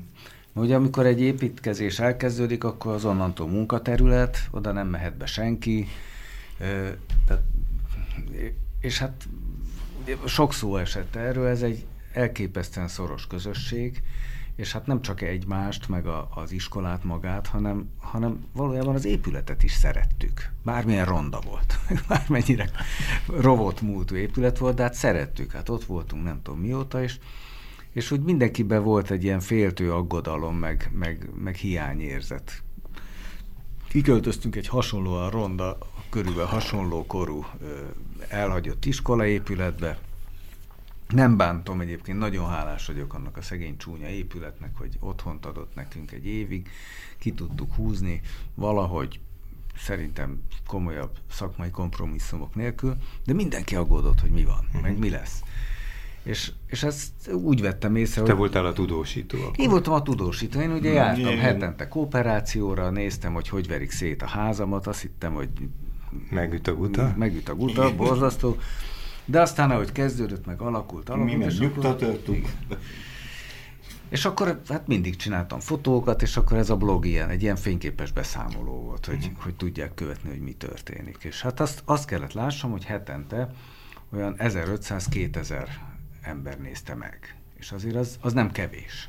[0.52, 5.88] Ugye amikor egy építkezés elkezdődik, akkor az onnantól munkaterület, oda nem mehet be senki,
[7.26, 7.42] tehát,
[8.80, 9.24] és hát
[10.26, 14.02] sok szó esett erről, ez egy elképesztően szoros közösség,
[14.56, 19.62] és hát nem csak egymást, meg a, az iskolát magát, hanem, hanem valójában az épületet
[19.62, 20.50] is szerettük.
[20.62, 21.78] Bármilyen ronda volt,
[22.08, 22.70] bármennyire
[23.26, 25.52] rovott múltú épület volt, de hát szerettük.
[25.52, 27.18] Hát ott voltunk nem tudom mióta, és,
[27.92, 32.62] és úgy mindenkiben volt egy ilyen féltő aggodalom, meg, meg, meg hiányérzet.
[33.88, 35.78] Kiköltöztünk egy hasonlóan ronda,
[36.10, 37.46] körülbelül hasonló korú
[38.28, 39.98] elhagyott iskolaépületbe,
[41.08, 46.12] Nem bántom egyébként, nagyon hálás vagyok annak a szegény csúnya épületnek, hogy otthont adott nekünk
[46.12, 46.68] egy évig,
[47.18, 48.20] ki tudtuk húzni
[48.54, 49.20] valahogy
[49.78, 54.82] szerintem komolyabb szakmai kompromisszumok nélkül, de mindenki aggódott, hogy mi van, uh-huh.
[54.82, 55.42] meg mi lesz.
[56.22, 58.38] És, és ezt úgy vettem észre, Te hogy...
[58.38, 59.60] voltál a tudósító akkor.
[59.60, 60.60] Én voltam a tudósító.
[60.60, 61.38] Én ugye jártam Igen.
[61.38, 65.48] hetente kooperációra, néztem, hogy hogy verik szét a házamat, azt hittem, hogy...
[66.30, 67.14] Megüt a guta?
[67.16, 68.56] Megüt a guta, borzasztó.
[69.24, 71.38] De aztán, ahogy kezdődött, meg alakult, alakult.
[71.38, 72.46] Mi meg nyugtatottuk.
[74.08, 78.12] És akkor hát mindig csináltam fotókat, és akkor ez a blog ilyen, egy ilyen fényképes
[78.12, 79.42] beszámoló volt, hogy, uh-huh.
[79.42, 81.18] hogy tudják követni, hogy mi történik.
[81.20, 83.50] És hát azt, azt kellett lássam, hogy hetente
[84.12, 85.68] olyan 1500-2000
[86.22, 87.36] ember nézte meg.
[87.58, 89.08] És azért az, az nem kevés.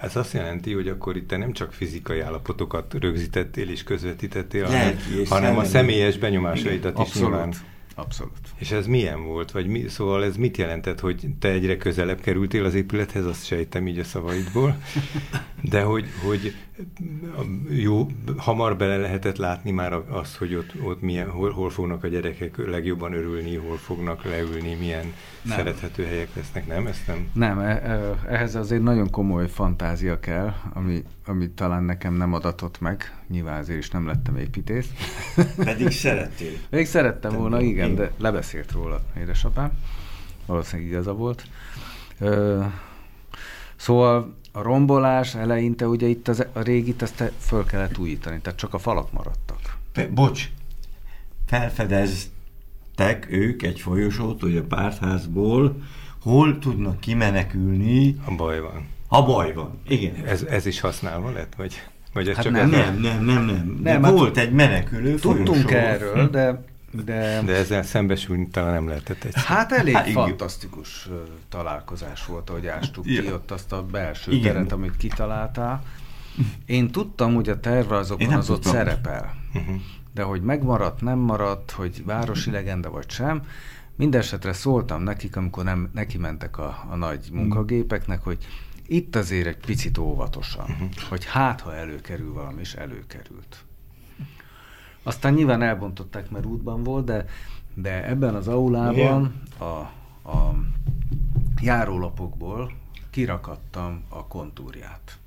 [0.00, 4.98] Ez azt jelenti, hogy akkor itt te nem csak fizikai állapotokat rögzítettél és közvetítettél, hanem,
[5.28, 7.04] hanem a személyes benyomásaidat Igen.
[7.04, 7.30] is Abszolút.
[7.30, 7.54] nyilván
[7.98, 8.38] Abszolút.
[8.56, 9.50] És ez milyen volt?
[9.50, 13.86] Vagy mi, szóval ez mit jelentett, hogy te egyre közelebb kerültél az épülethez, azt sejtem
[13.86, 14.76] így a szavaidból,
[15.60, 16.54] de hogy, hogy
[17.68, 22.08] jó, hamar bele lehetett látni már azt, hogy ott, ott milyen, hol, hol fognak a
[22.08, 25.56] gyerekek legjobban örülni, hol fognak leülni, milyen nem.
[25.56, 26.86] szerethető helyek lesznek, nem?
[26.86, 27.28] Ezt nem?
[27.32, 32.80] Nem, e, e, ehhez azért nagyon komoly fantázia kell, ami, ami talán nekem nem adatott
[32.80, 34.86] meg, nyilván azért is nem lettem építész.
[35.56, 36.52] Pedig szerettél.
[36.70, 37.94] Pedig szerettem Te volna, igen, én.
[37.94, 39.70] de lebeszélt róla édesapám.
[40.46, 41.44] Valószínűleg igaza volt.
[42.18, 42.64] Ö,
[43.76, 48.74] szóval a rombolás eleinte ugye itt az, a régit ezt föl kellett újítani, tehát csak
[48.74, 49.76] a falak maradtak.
[49.92, 50.50] Pe, bocs,
[51.46, 55.82] felfedeztek ők egy folyosót, hogy a pártházból
[56.22, 58.16] hol tudnak kimenekülni.
[58.24, 58.94] A baj van.
[59.08, 60.14] Ha baj van, igen.
[60.24, 61.82] Ez, ez is használva lett, vagy,
[62.12, 64.02] vagy ez hát csak nem, nem, nem, nem, nem, nem.
[64.02, 65.76] hát volt egy menekülő Tudtunk folyosó.
[65.76, 66.64] erről, de
[67.04, 69.32] de, de ezzel szembesülni talán nem lehetett egy.
[69.34, 71.20] Hát elég hát, fantasztikus igen.
[71.48, 73.22] találkozás volt, ahogy ástuk ja.
[73.22, 74.52] ki ott azt a belső igen.
[74.52, 75.82] teret, amit kitaláltál.
[76.66, 79.34] Én tudtam, hogy a tervrajzokon az ott szerepel.
[79.54, 79.74] Uh-huh.
[80.14, 83.42] De hogy megmaradt, nem maradt, hogy városi legenda vagy sem,
[83.96, 88.38] Mindenesetre szóltam nekik, amikor nem, neki mentek a, a nagy munkagépeknek, hogy
[88.88, 90.88] itt azért egy picit óvatosan, uh-huh.
[91.08, 93.64] hogy hát, ha előkerül valami, és előkerült.
[95.02, 97.24] Aztán nyilván elbontották, mert útban volt, de,
[97.74, 99.64] de ebben az aulában a,
[100.30, 100.54] a
[101.60, 102.72] járólapokból
[103.10, 105.18] kirakadtam a kontúrját.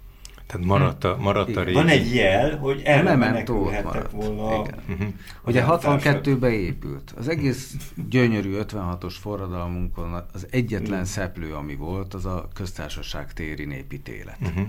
[0.49, 1.73] Tehát maradt a, maradt a régi.
[1.73, 4.61] Van egy jel, hogy elmenekülhettek volna.
[4.61, 4.79] Igen.
[4.89, 5.07] Uh-huh.
[5.45, 7.13] Ugye 62-ben épült.
[7.17, 7.75] Az egész
[8.09, 11.07] gyönyörű 56-os forradalmunkon az egyetlen uh-huh.
[11.07, 14.37] szeplő, ami volt, az a köztársaság téri népítélet.
[14.41, 14.67] Uh-huh.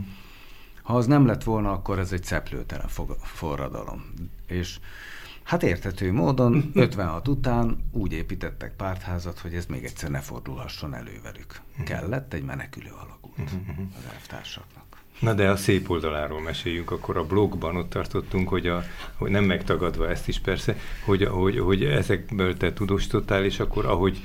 [0.82, 2.88] Ha az nem lett volna, akkor ez egy szeplőtelen
[3.22, 4.04] forradalom.
[4.46, 4.78] És
[5.42, 11.20] hát értető módon 56 után úgy építettek pártházat, hogy ez még egyszer ne fordulhasson elő
[11.22, 11.60] velük.
[11.70, 11.86] Uh-huh.
[11.86, 13.50] Kellett egy menekülő alakult
[13.98, 14.89] az elvtársaknak.
[15.20, 18.82] Na de a szép oldaláról meséljünk, akkor a blogban ott tartottunk, hogy, a,
[19.14, 24.20] hogy nem megtagadva ezt is persze, hogy, hogy, hogy ezekből te tudósítottál, és akkor ahogy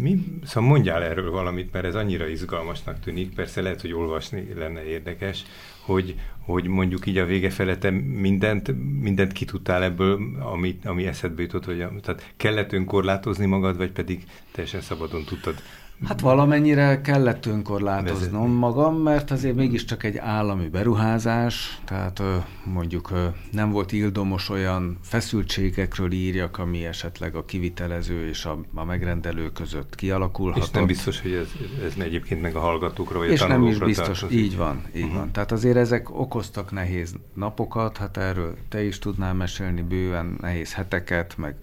[0.00, 4.84] mi, szóval mondjál erről valamit, mert ez annyira izgalmasnak tűnik, persze lehet, hogy olvasni lenne
[4.84, 5.42] érdekes,
[5.80, 11.06] hogy, hogy mondjuk így a vége fele te mindent, mindent ki tudtál ebből, ami, ami
[11.06, 15.62] eszedbe jutott, hogy tehát kellett önkorlátozni magad, vagy pedig teljesen szabadon tudtad
[16.06, 22.22] Hát valamennyire kellett önkorlátoznom magam, mert azért mégiscsak egy állami beruházás, tehát
[22.64, 23.12] mondjuk
[23.52, 29.94] nem volt ildomos olyan feszültségekről írjak, ami esetleg a kivitelező és a, a megrendelő között
[29.94, 30.68] kialakulhatott.
[30.68, 31.48] És nem biztos, hogy ez,
[31.84, 34.44] ez egyébként meg a hallgatókra vagy és a nem is biztos, tartozik.
[34.44, 35.18] így van, így uh-huh.
[35.18, 35.32] van.
[35.32, 41.36] Tehát azért ezek okoztak nehéz napokat, hát erről te is tudnál mesélni bőven nehéz heteket,
[41.36, 41.54] meg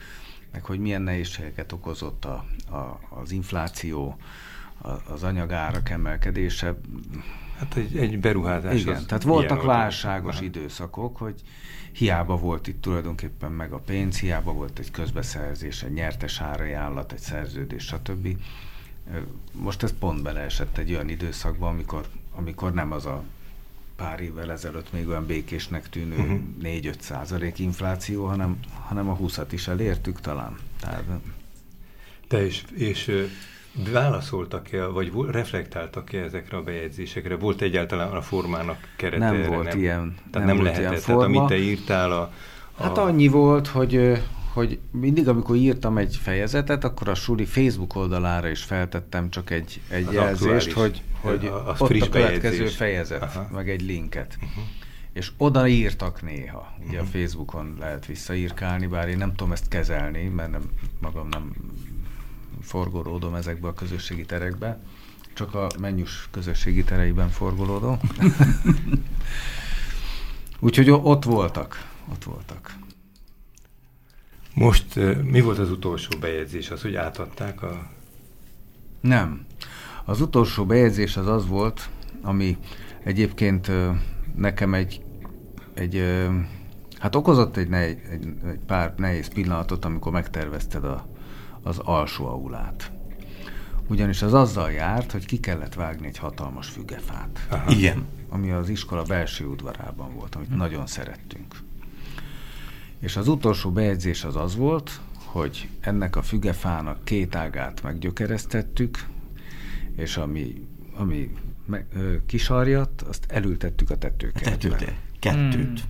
[0.51, 4.17] meg hogy milyen nehézségeket okozott a, a, az infláció,
[4.81, 6.75] a, az anyagárak emelkedése.
[7.57, 8.81] Hát egy, egy beruházás.
[8.81, 10.43] Igen, tehát voltak válságos van.
[10.43, 11.41] időszakok, hogy
[11.91, 17.19] hiába volt itt tulajdonképpen meg a pénz, hiába volt egy közbeszerzés, egy nyertes árajánlat, egy
[17.19, 18.37] szerződés, stb.
[19.51, 23.23] Most ez pont beleesett egy olyan időszakba, amikor, amikor nem az a
[23.95, 26.27] pár évvel ezelőtt még olyan békésnek tűnő uh-huh.
[26.27, 26.43] Mhm.
[26.63, 30.57] 4-5 százalék infláció, hanem, hanem a 20-at is elértük talán.
[30.79, 31.03] Tehát,
[32.27, 33.27] Te is, és
[33.91, 37.35] válaszoltak-e, vagy reflektáltak-e ezekre a bejegyzésekre?
[37.35, 39.31] Volt egyáltalán a formának kerete?
[39.31, 39.79] Nem volt nem?
[39.79, 40.15] ilyen.
[40.31, 40.89] Tehát nem, nem lehetett.
[40.89, 41.21] Ilyen forma.
[41.21, 42.31] Tehát amit te írtál a,
[42.75, 42.83] a...
[42.83, 44.21] Hát annyi volt, hogy
[44.53, 49.81] hogy mindig, amikor írtam egy fejezetet, akkor a Suli Facebook oldalára is feltettem csak egy,
[49.89, 52.75] egy az jelzést, hogy, hogy a, a ott a következő bejegyzés.
[52.75, 53.49] fejezet, Aha.
[53.51, 54.35] meg egy linket.
[54.35, 54.63] Uh-huh.
[55.13, 56.73] És oda írtak néha.
[56.77, 57.07] Ugye uh-huh.
[57.07, 60.61] a Facebookon lehet visszaírkálni, bár én nem tudom ezt kezelni, mert nem,
[60.99, 61.51] magam nem
[62.61, 64.79] forgolódom ezekbe a közösségi terekbe,
[65.33, 67.99] csak a mennyus közösségi tereiben forgolódom.
[70.59, 72.79] Úgyhogy ott voltak, ott voltak.
[74.53, 76.69] Most mi volt az utolsó bejegyzés?
[76.69, 77.89] Az, hogy átadták a...
[79.01, 79.45] Nem.
[80.05, 81.89] Az utolsó bejegyzés az az volt,
[82.21, 82.57] ami
[83.03, 83.71] egyébként
[84.35, 85.01] nekem egy,
[85.73, 86.03] egy
[86.99, 87.99] hát okozott egy, ne, egy,
[88.45, 91.07] egy pár nehéz pillanatot, amikor megtervezted a,
[91.61, 92.91] az alsó aulát.
[93.87, 97.47] Ugyanis az azzal járt, hogy ki kellett vágni egy hatalmas fügefát.
[97.49, 97.71] Aha.
[97.71, 98.05] Igen.
[98.29, 100.57] Ami az iskola belső udvarában volt, amit hm.
[100.57, 101.55] nagyon szerettünk.
[103.01, 109.07] És az utolsó bejegyzés az az volt, hogy ennek a fügefának két ágát meggyökeresztettük,
[109.95, 111.31] és ami, ami
[111.65, 114.49] me, ö, kisarjadt, azt elültettük a tetőkertbe.
[114.49, 115.69] Tetőte, kettőt.
[115.69, 115.89] Mm.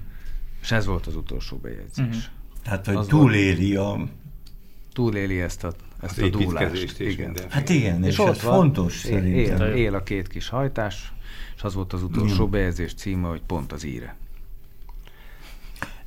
[0.62, 2.06] És ez volt az utolsó bejegyzés.
[2.06, 2.20] Mm.
[2.64, 4.08] Tehát, hogy az túléli a...
[4.94, 7.00] Túléli ezt a, ezt a dúlást.
[7.00, 7.38] Igen.
[7.50, 9.68] Hát igen, és, és ott ez van, fontos él, szerintem.
[9.68, 11.14] Él, él a két kis hajtás,
[11.56, 12.50] és az volt az utolsó mm.
[12.50, 14.16] bejegyzés címe, hogy pont az íre.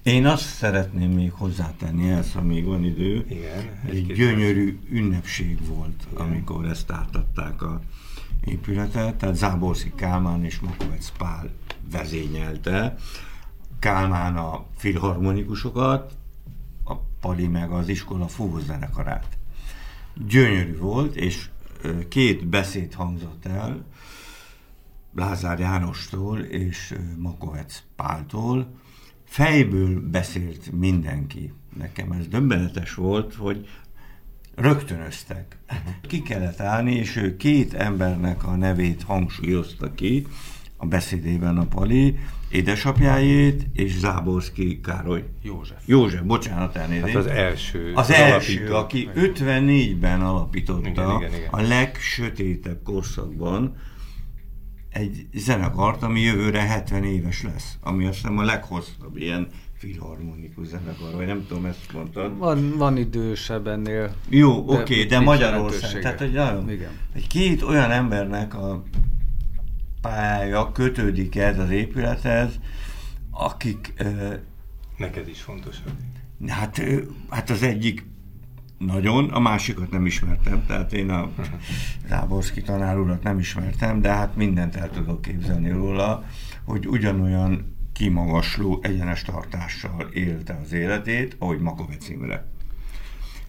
[0.05, 3.27] Én azt szeretném még hozzátenni ezt, amíg van idő.
[3.29, 6.27] Igen, egy, egy gyönyörű ünnepség volt, Igen.
[6.27, 7.81] amikor ezt átadták a
[8.45, 11.51] épületet, tehát Záborszi Kálmán és Makovec Pál
[11.91, 12.97] vezényelte.
[13.79, 16.17] Kálmán a filharmonikusokat,
[16.85, 19.39] a Pali meg az iskola fúvózenekarát.
[20.27, 21.49] Gyönyörű volt, és
[22.09, 23.85] két beszéd hangzott el,
[25.15, 28.83] Lázár Jánostól és Makovec Páltól,
[29.35, 31.53] fejből beszélt mindenki.
[31.79, 33.69] Nekem ez döbbenetes volt, hogy
[34.55, 35.57] rögtönöztek.
[36.09, 40.27] Ki kellett állni, és ő két embernek a nevét hangsúlyozta ki
[40.77, 42.19] a beszédében a Pali,
[42.49, 45.25] édesapjájét és Záborszki Károly.
[45.43, 45.79] József.
[45.85, 47.15] József, bocsánat elnézést.
[47.15, 47.93] Hát az első.
[47.95, 48.77] Az, az első, alapító.
[48.77, 51.49] aki 54-ben alapította igen, igen, igen.
[51.51, 53.77] a legsötétebb korszakban
[54.95, 61.15] egy zenekart, ami jövőre 70 éves lesz, ami azt hiszem a leghosszabb ilyen filharmonikus zenekar,
[61.15, 62.39] vagy nem tudom, ezt mondtad.
[62.39, 64.15] Van, van idősebb ennél.
[64.29, 66.01] Jó, oké, okay, de Magyarország.
[66.01, 66.91] Tehát, hogy nagyon, Igen.
[67.13, 68.83] egy két olyan embernek a
[70.01, 72.61] pályája kötődik ez az épülethez,
[73.31, 73.93] akik...
[74.97, 75.77] Neked is fontos.
[76.47, 76.83] Hát,
[77.29, 78.07] hát az egyik
[78.87, 81.31] nagyon, a másikat nem ismertem, tehát én a
[82.09, 86.25] Záborszki tanár urat nem ismertem, de hát mindent el tudok képzelni róla,
[86.65, 92.47] hogy ugyanolyan kimagasló egyenes tartással élte az életét, ahogy Makovec Imre.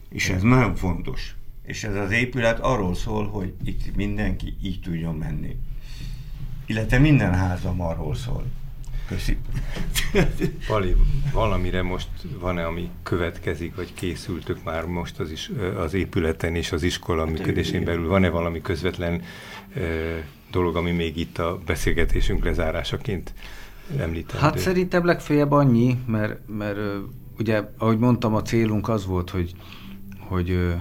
[0.09, 1.35] És ez nagyon fontos.
[1.63, 5.57] És ez az épület arról szól, hogy itt mindenki így tudjon menni.
[6.65, 8.45] Illetve minden házam arról szól.
[9.07, 9.37] Köszi.
[10.67, 10.95] Pali,
[11.33, 16.83] valamire most van-e, ami következik, vagy készültök már most az, is, az épületen és az
[16.83, 18.07] iskola hát működésén belül?
[18.07, 19.21] Van-e valami közvetlen
[20.51, 23.33] dolog, ami még itt a beszélgetésünk lezárásaként
[23.97, 24.39] említendő?
[24.39, 26.79] Hát szerintem legfeljebb annyi, mert, mert
[27.39, 29.51] ugye, ahogy mondtam, a célunk az volt, hogy,
[30.19, 30.75] hogy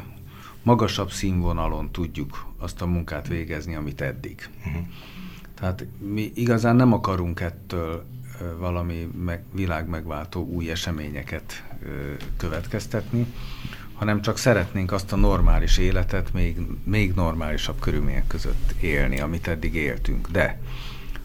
[0.62, 4.48] magasabb színvonalon tudjuk azt a munkát végezni, amit eddig.
[4.66, 4.82] Uh-huh.
[5.54, 8.04] Tehát mi igazán nem akarunk ettől
[8.58, 11.64] valami meg, világ megváltó új eseményeket
[12.36, 13.26] következtetni,
[13.94, 19.74] hanem csak szeretnénk azt a normális életet még, még normálisabb körülmények között élni, amit eddig
[19.74, 20.28] éltünk.
[20.30, 20.60] De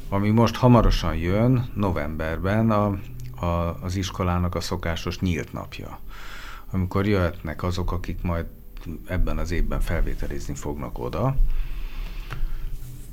[0.10, 3.00] ami most hamarosan jön, novemberben a,
[3.46, 6.00] a, az iskolának a szokásos nyílt napja,
[6.72, 8.46] amikor jöhetnek azok, akik majd
[9.06, 11.36] ebben az évben felvételizni fognak oda.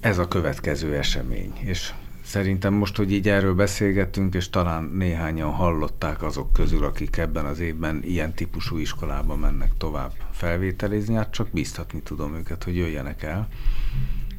[0.00, 1.92] Ez a következő esemény, és
[2.26, 7.58] Szerintem most, hogy így erről beszélgettünk, és talán néhányan hallották azok közül, akik ebben az
[7.58, 13.48] évben ilyen típusú iskolába mennek tovább felvételizni, hát csak bíztatni tudom őket, hogy jöjjenek el,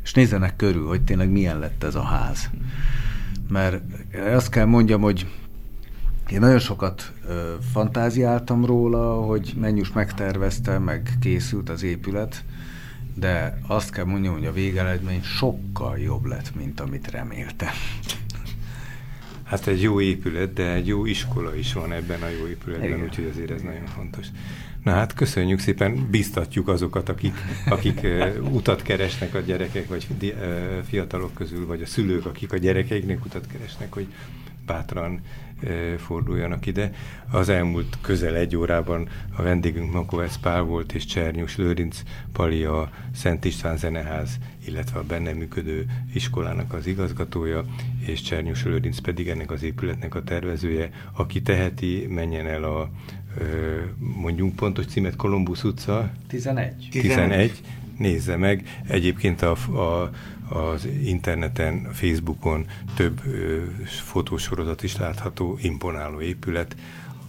[0.04, 2.50] és nézzenek körül, hogy tényleg milyen lett ez a ház.
[3.50, 3.82] Mert
[4.34, 5.28] azt kell mondjam, hogy
[6.30, 12.44] én nagyon sokat ö, fantáziáltam róla, hogy mennyus megtervezte, meg készült az épület,
[13.20, 17.74] de azt kell mondjam, hogy a végeredmény sokkal jobb lett, mint amit reméltem.
[19.44, 23.30] Hát egy jó épület, de egy jó iskola is van ebben a jó épületben, úgyhogy
[23.34, 24.28] azért ez nagyon fontos.
[24.84, 27.34] Na hát köszönjük szépen, biztatjuk azokat, akik,
[27.70, 30.32] akik uh, utat keresnek a gyerekek, vagy uh,
[30.84, 34.08] fiatalok közül, vagy a szülők, akik a gyerekeiknek utat keresnek, hogy
[34.66, 35.22] bátran
[35.98, 36.92] forduljanak ide.
[37.32, 42.02] Az elmúlt közel egy órában a vendégünk Makovec Pál volt, és Csernyus Lőrinc
[42.32, 47.66] Pali a Szent István Zeneház, illetve a benne működő iskolának az igazgatója,
[48.06, 50.90] és Csernyus Lőrinc pedig ennek az épületnek a tervezője.
[51.12, 52.90] Aki teheti, menjen el a
[53.98, 56.12] mondjunk pontos címet, Kolumbusz utca.
[56.28, 56.88] 11.
[56.92, 57.62] 11.
[57.98, 58.82] Nézze meg.
[58.88, 60.12] Egyébként a, a,
[60.50, 66.76] az interneten, Facebookon több ö, fotósorozat is látható, imponáló épület.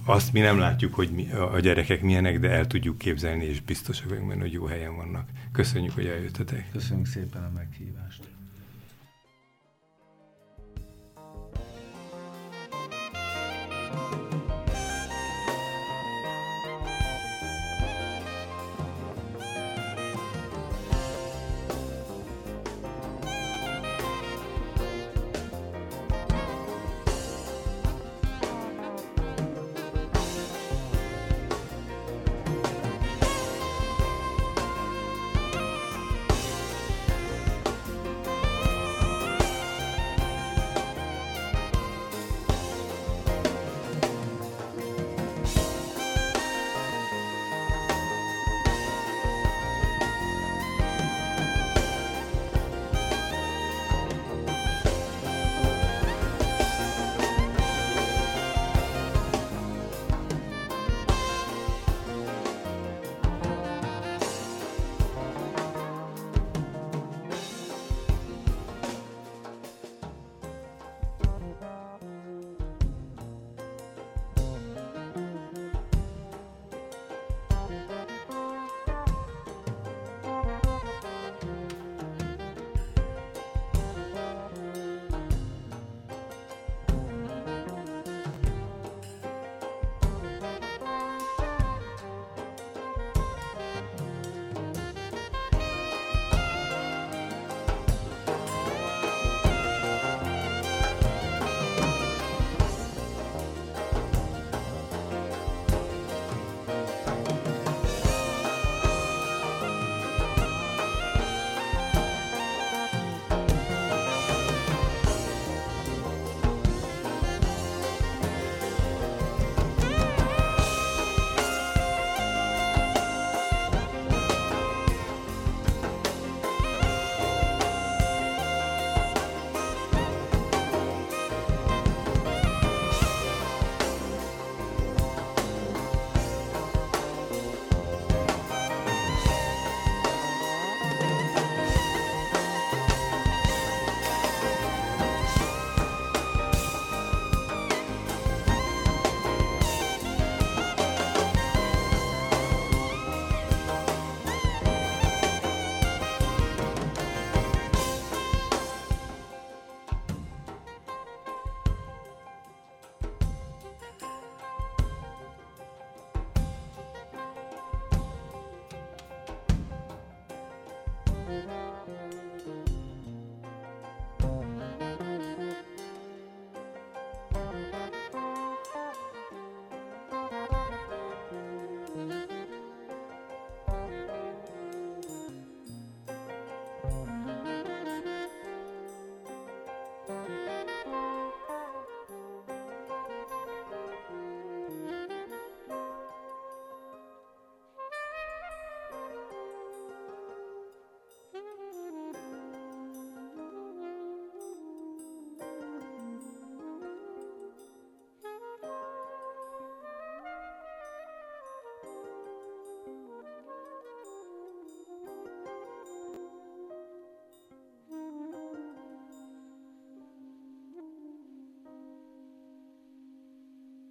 [0.05, 4.09] Azt mi nem látjuk, hogy mi, a gyerekek milyenek, de el tudjuk képzelni, és biztosak
[4.09, 5.29] vagyunk benne, hogy jó helyen vannak.
[5.53, 6.71] Köszönjük, hogy eljöttetek.
[6.73, 8.23] Köszönjük szépen a meghívást.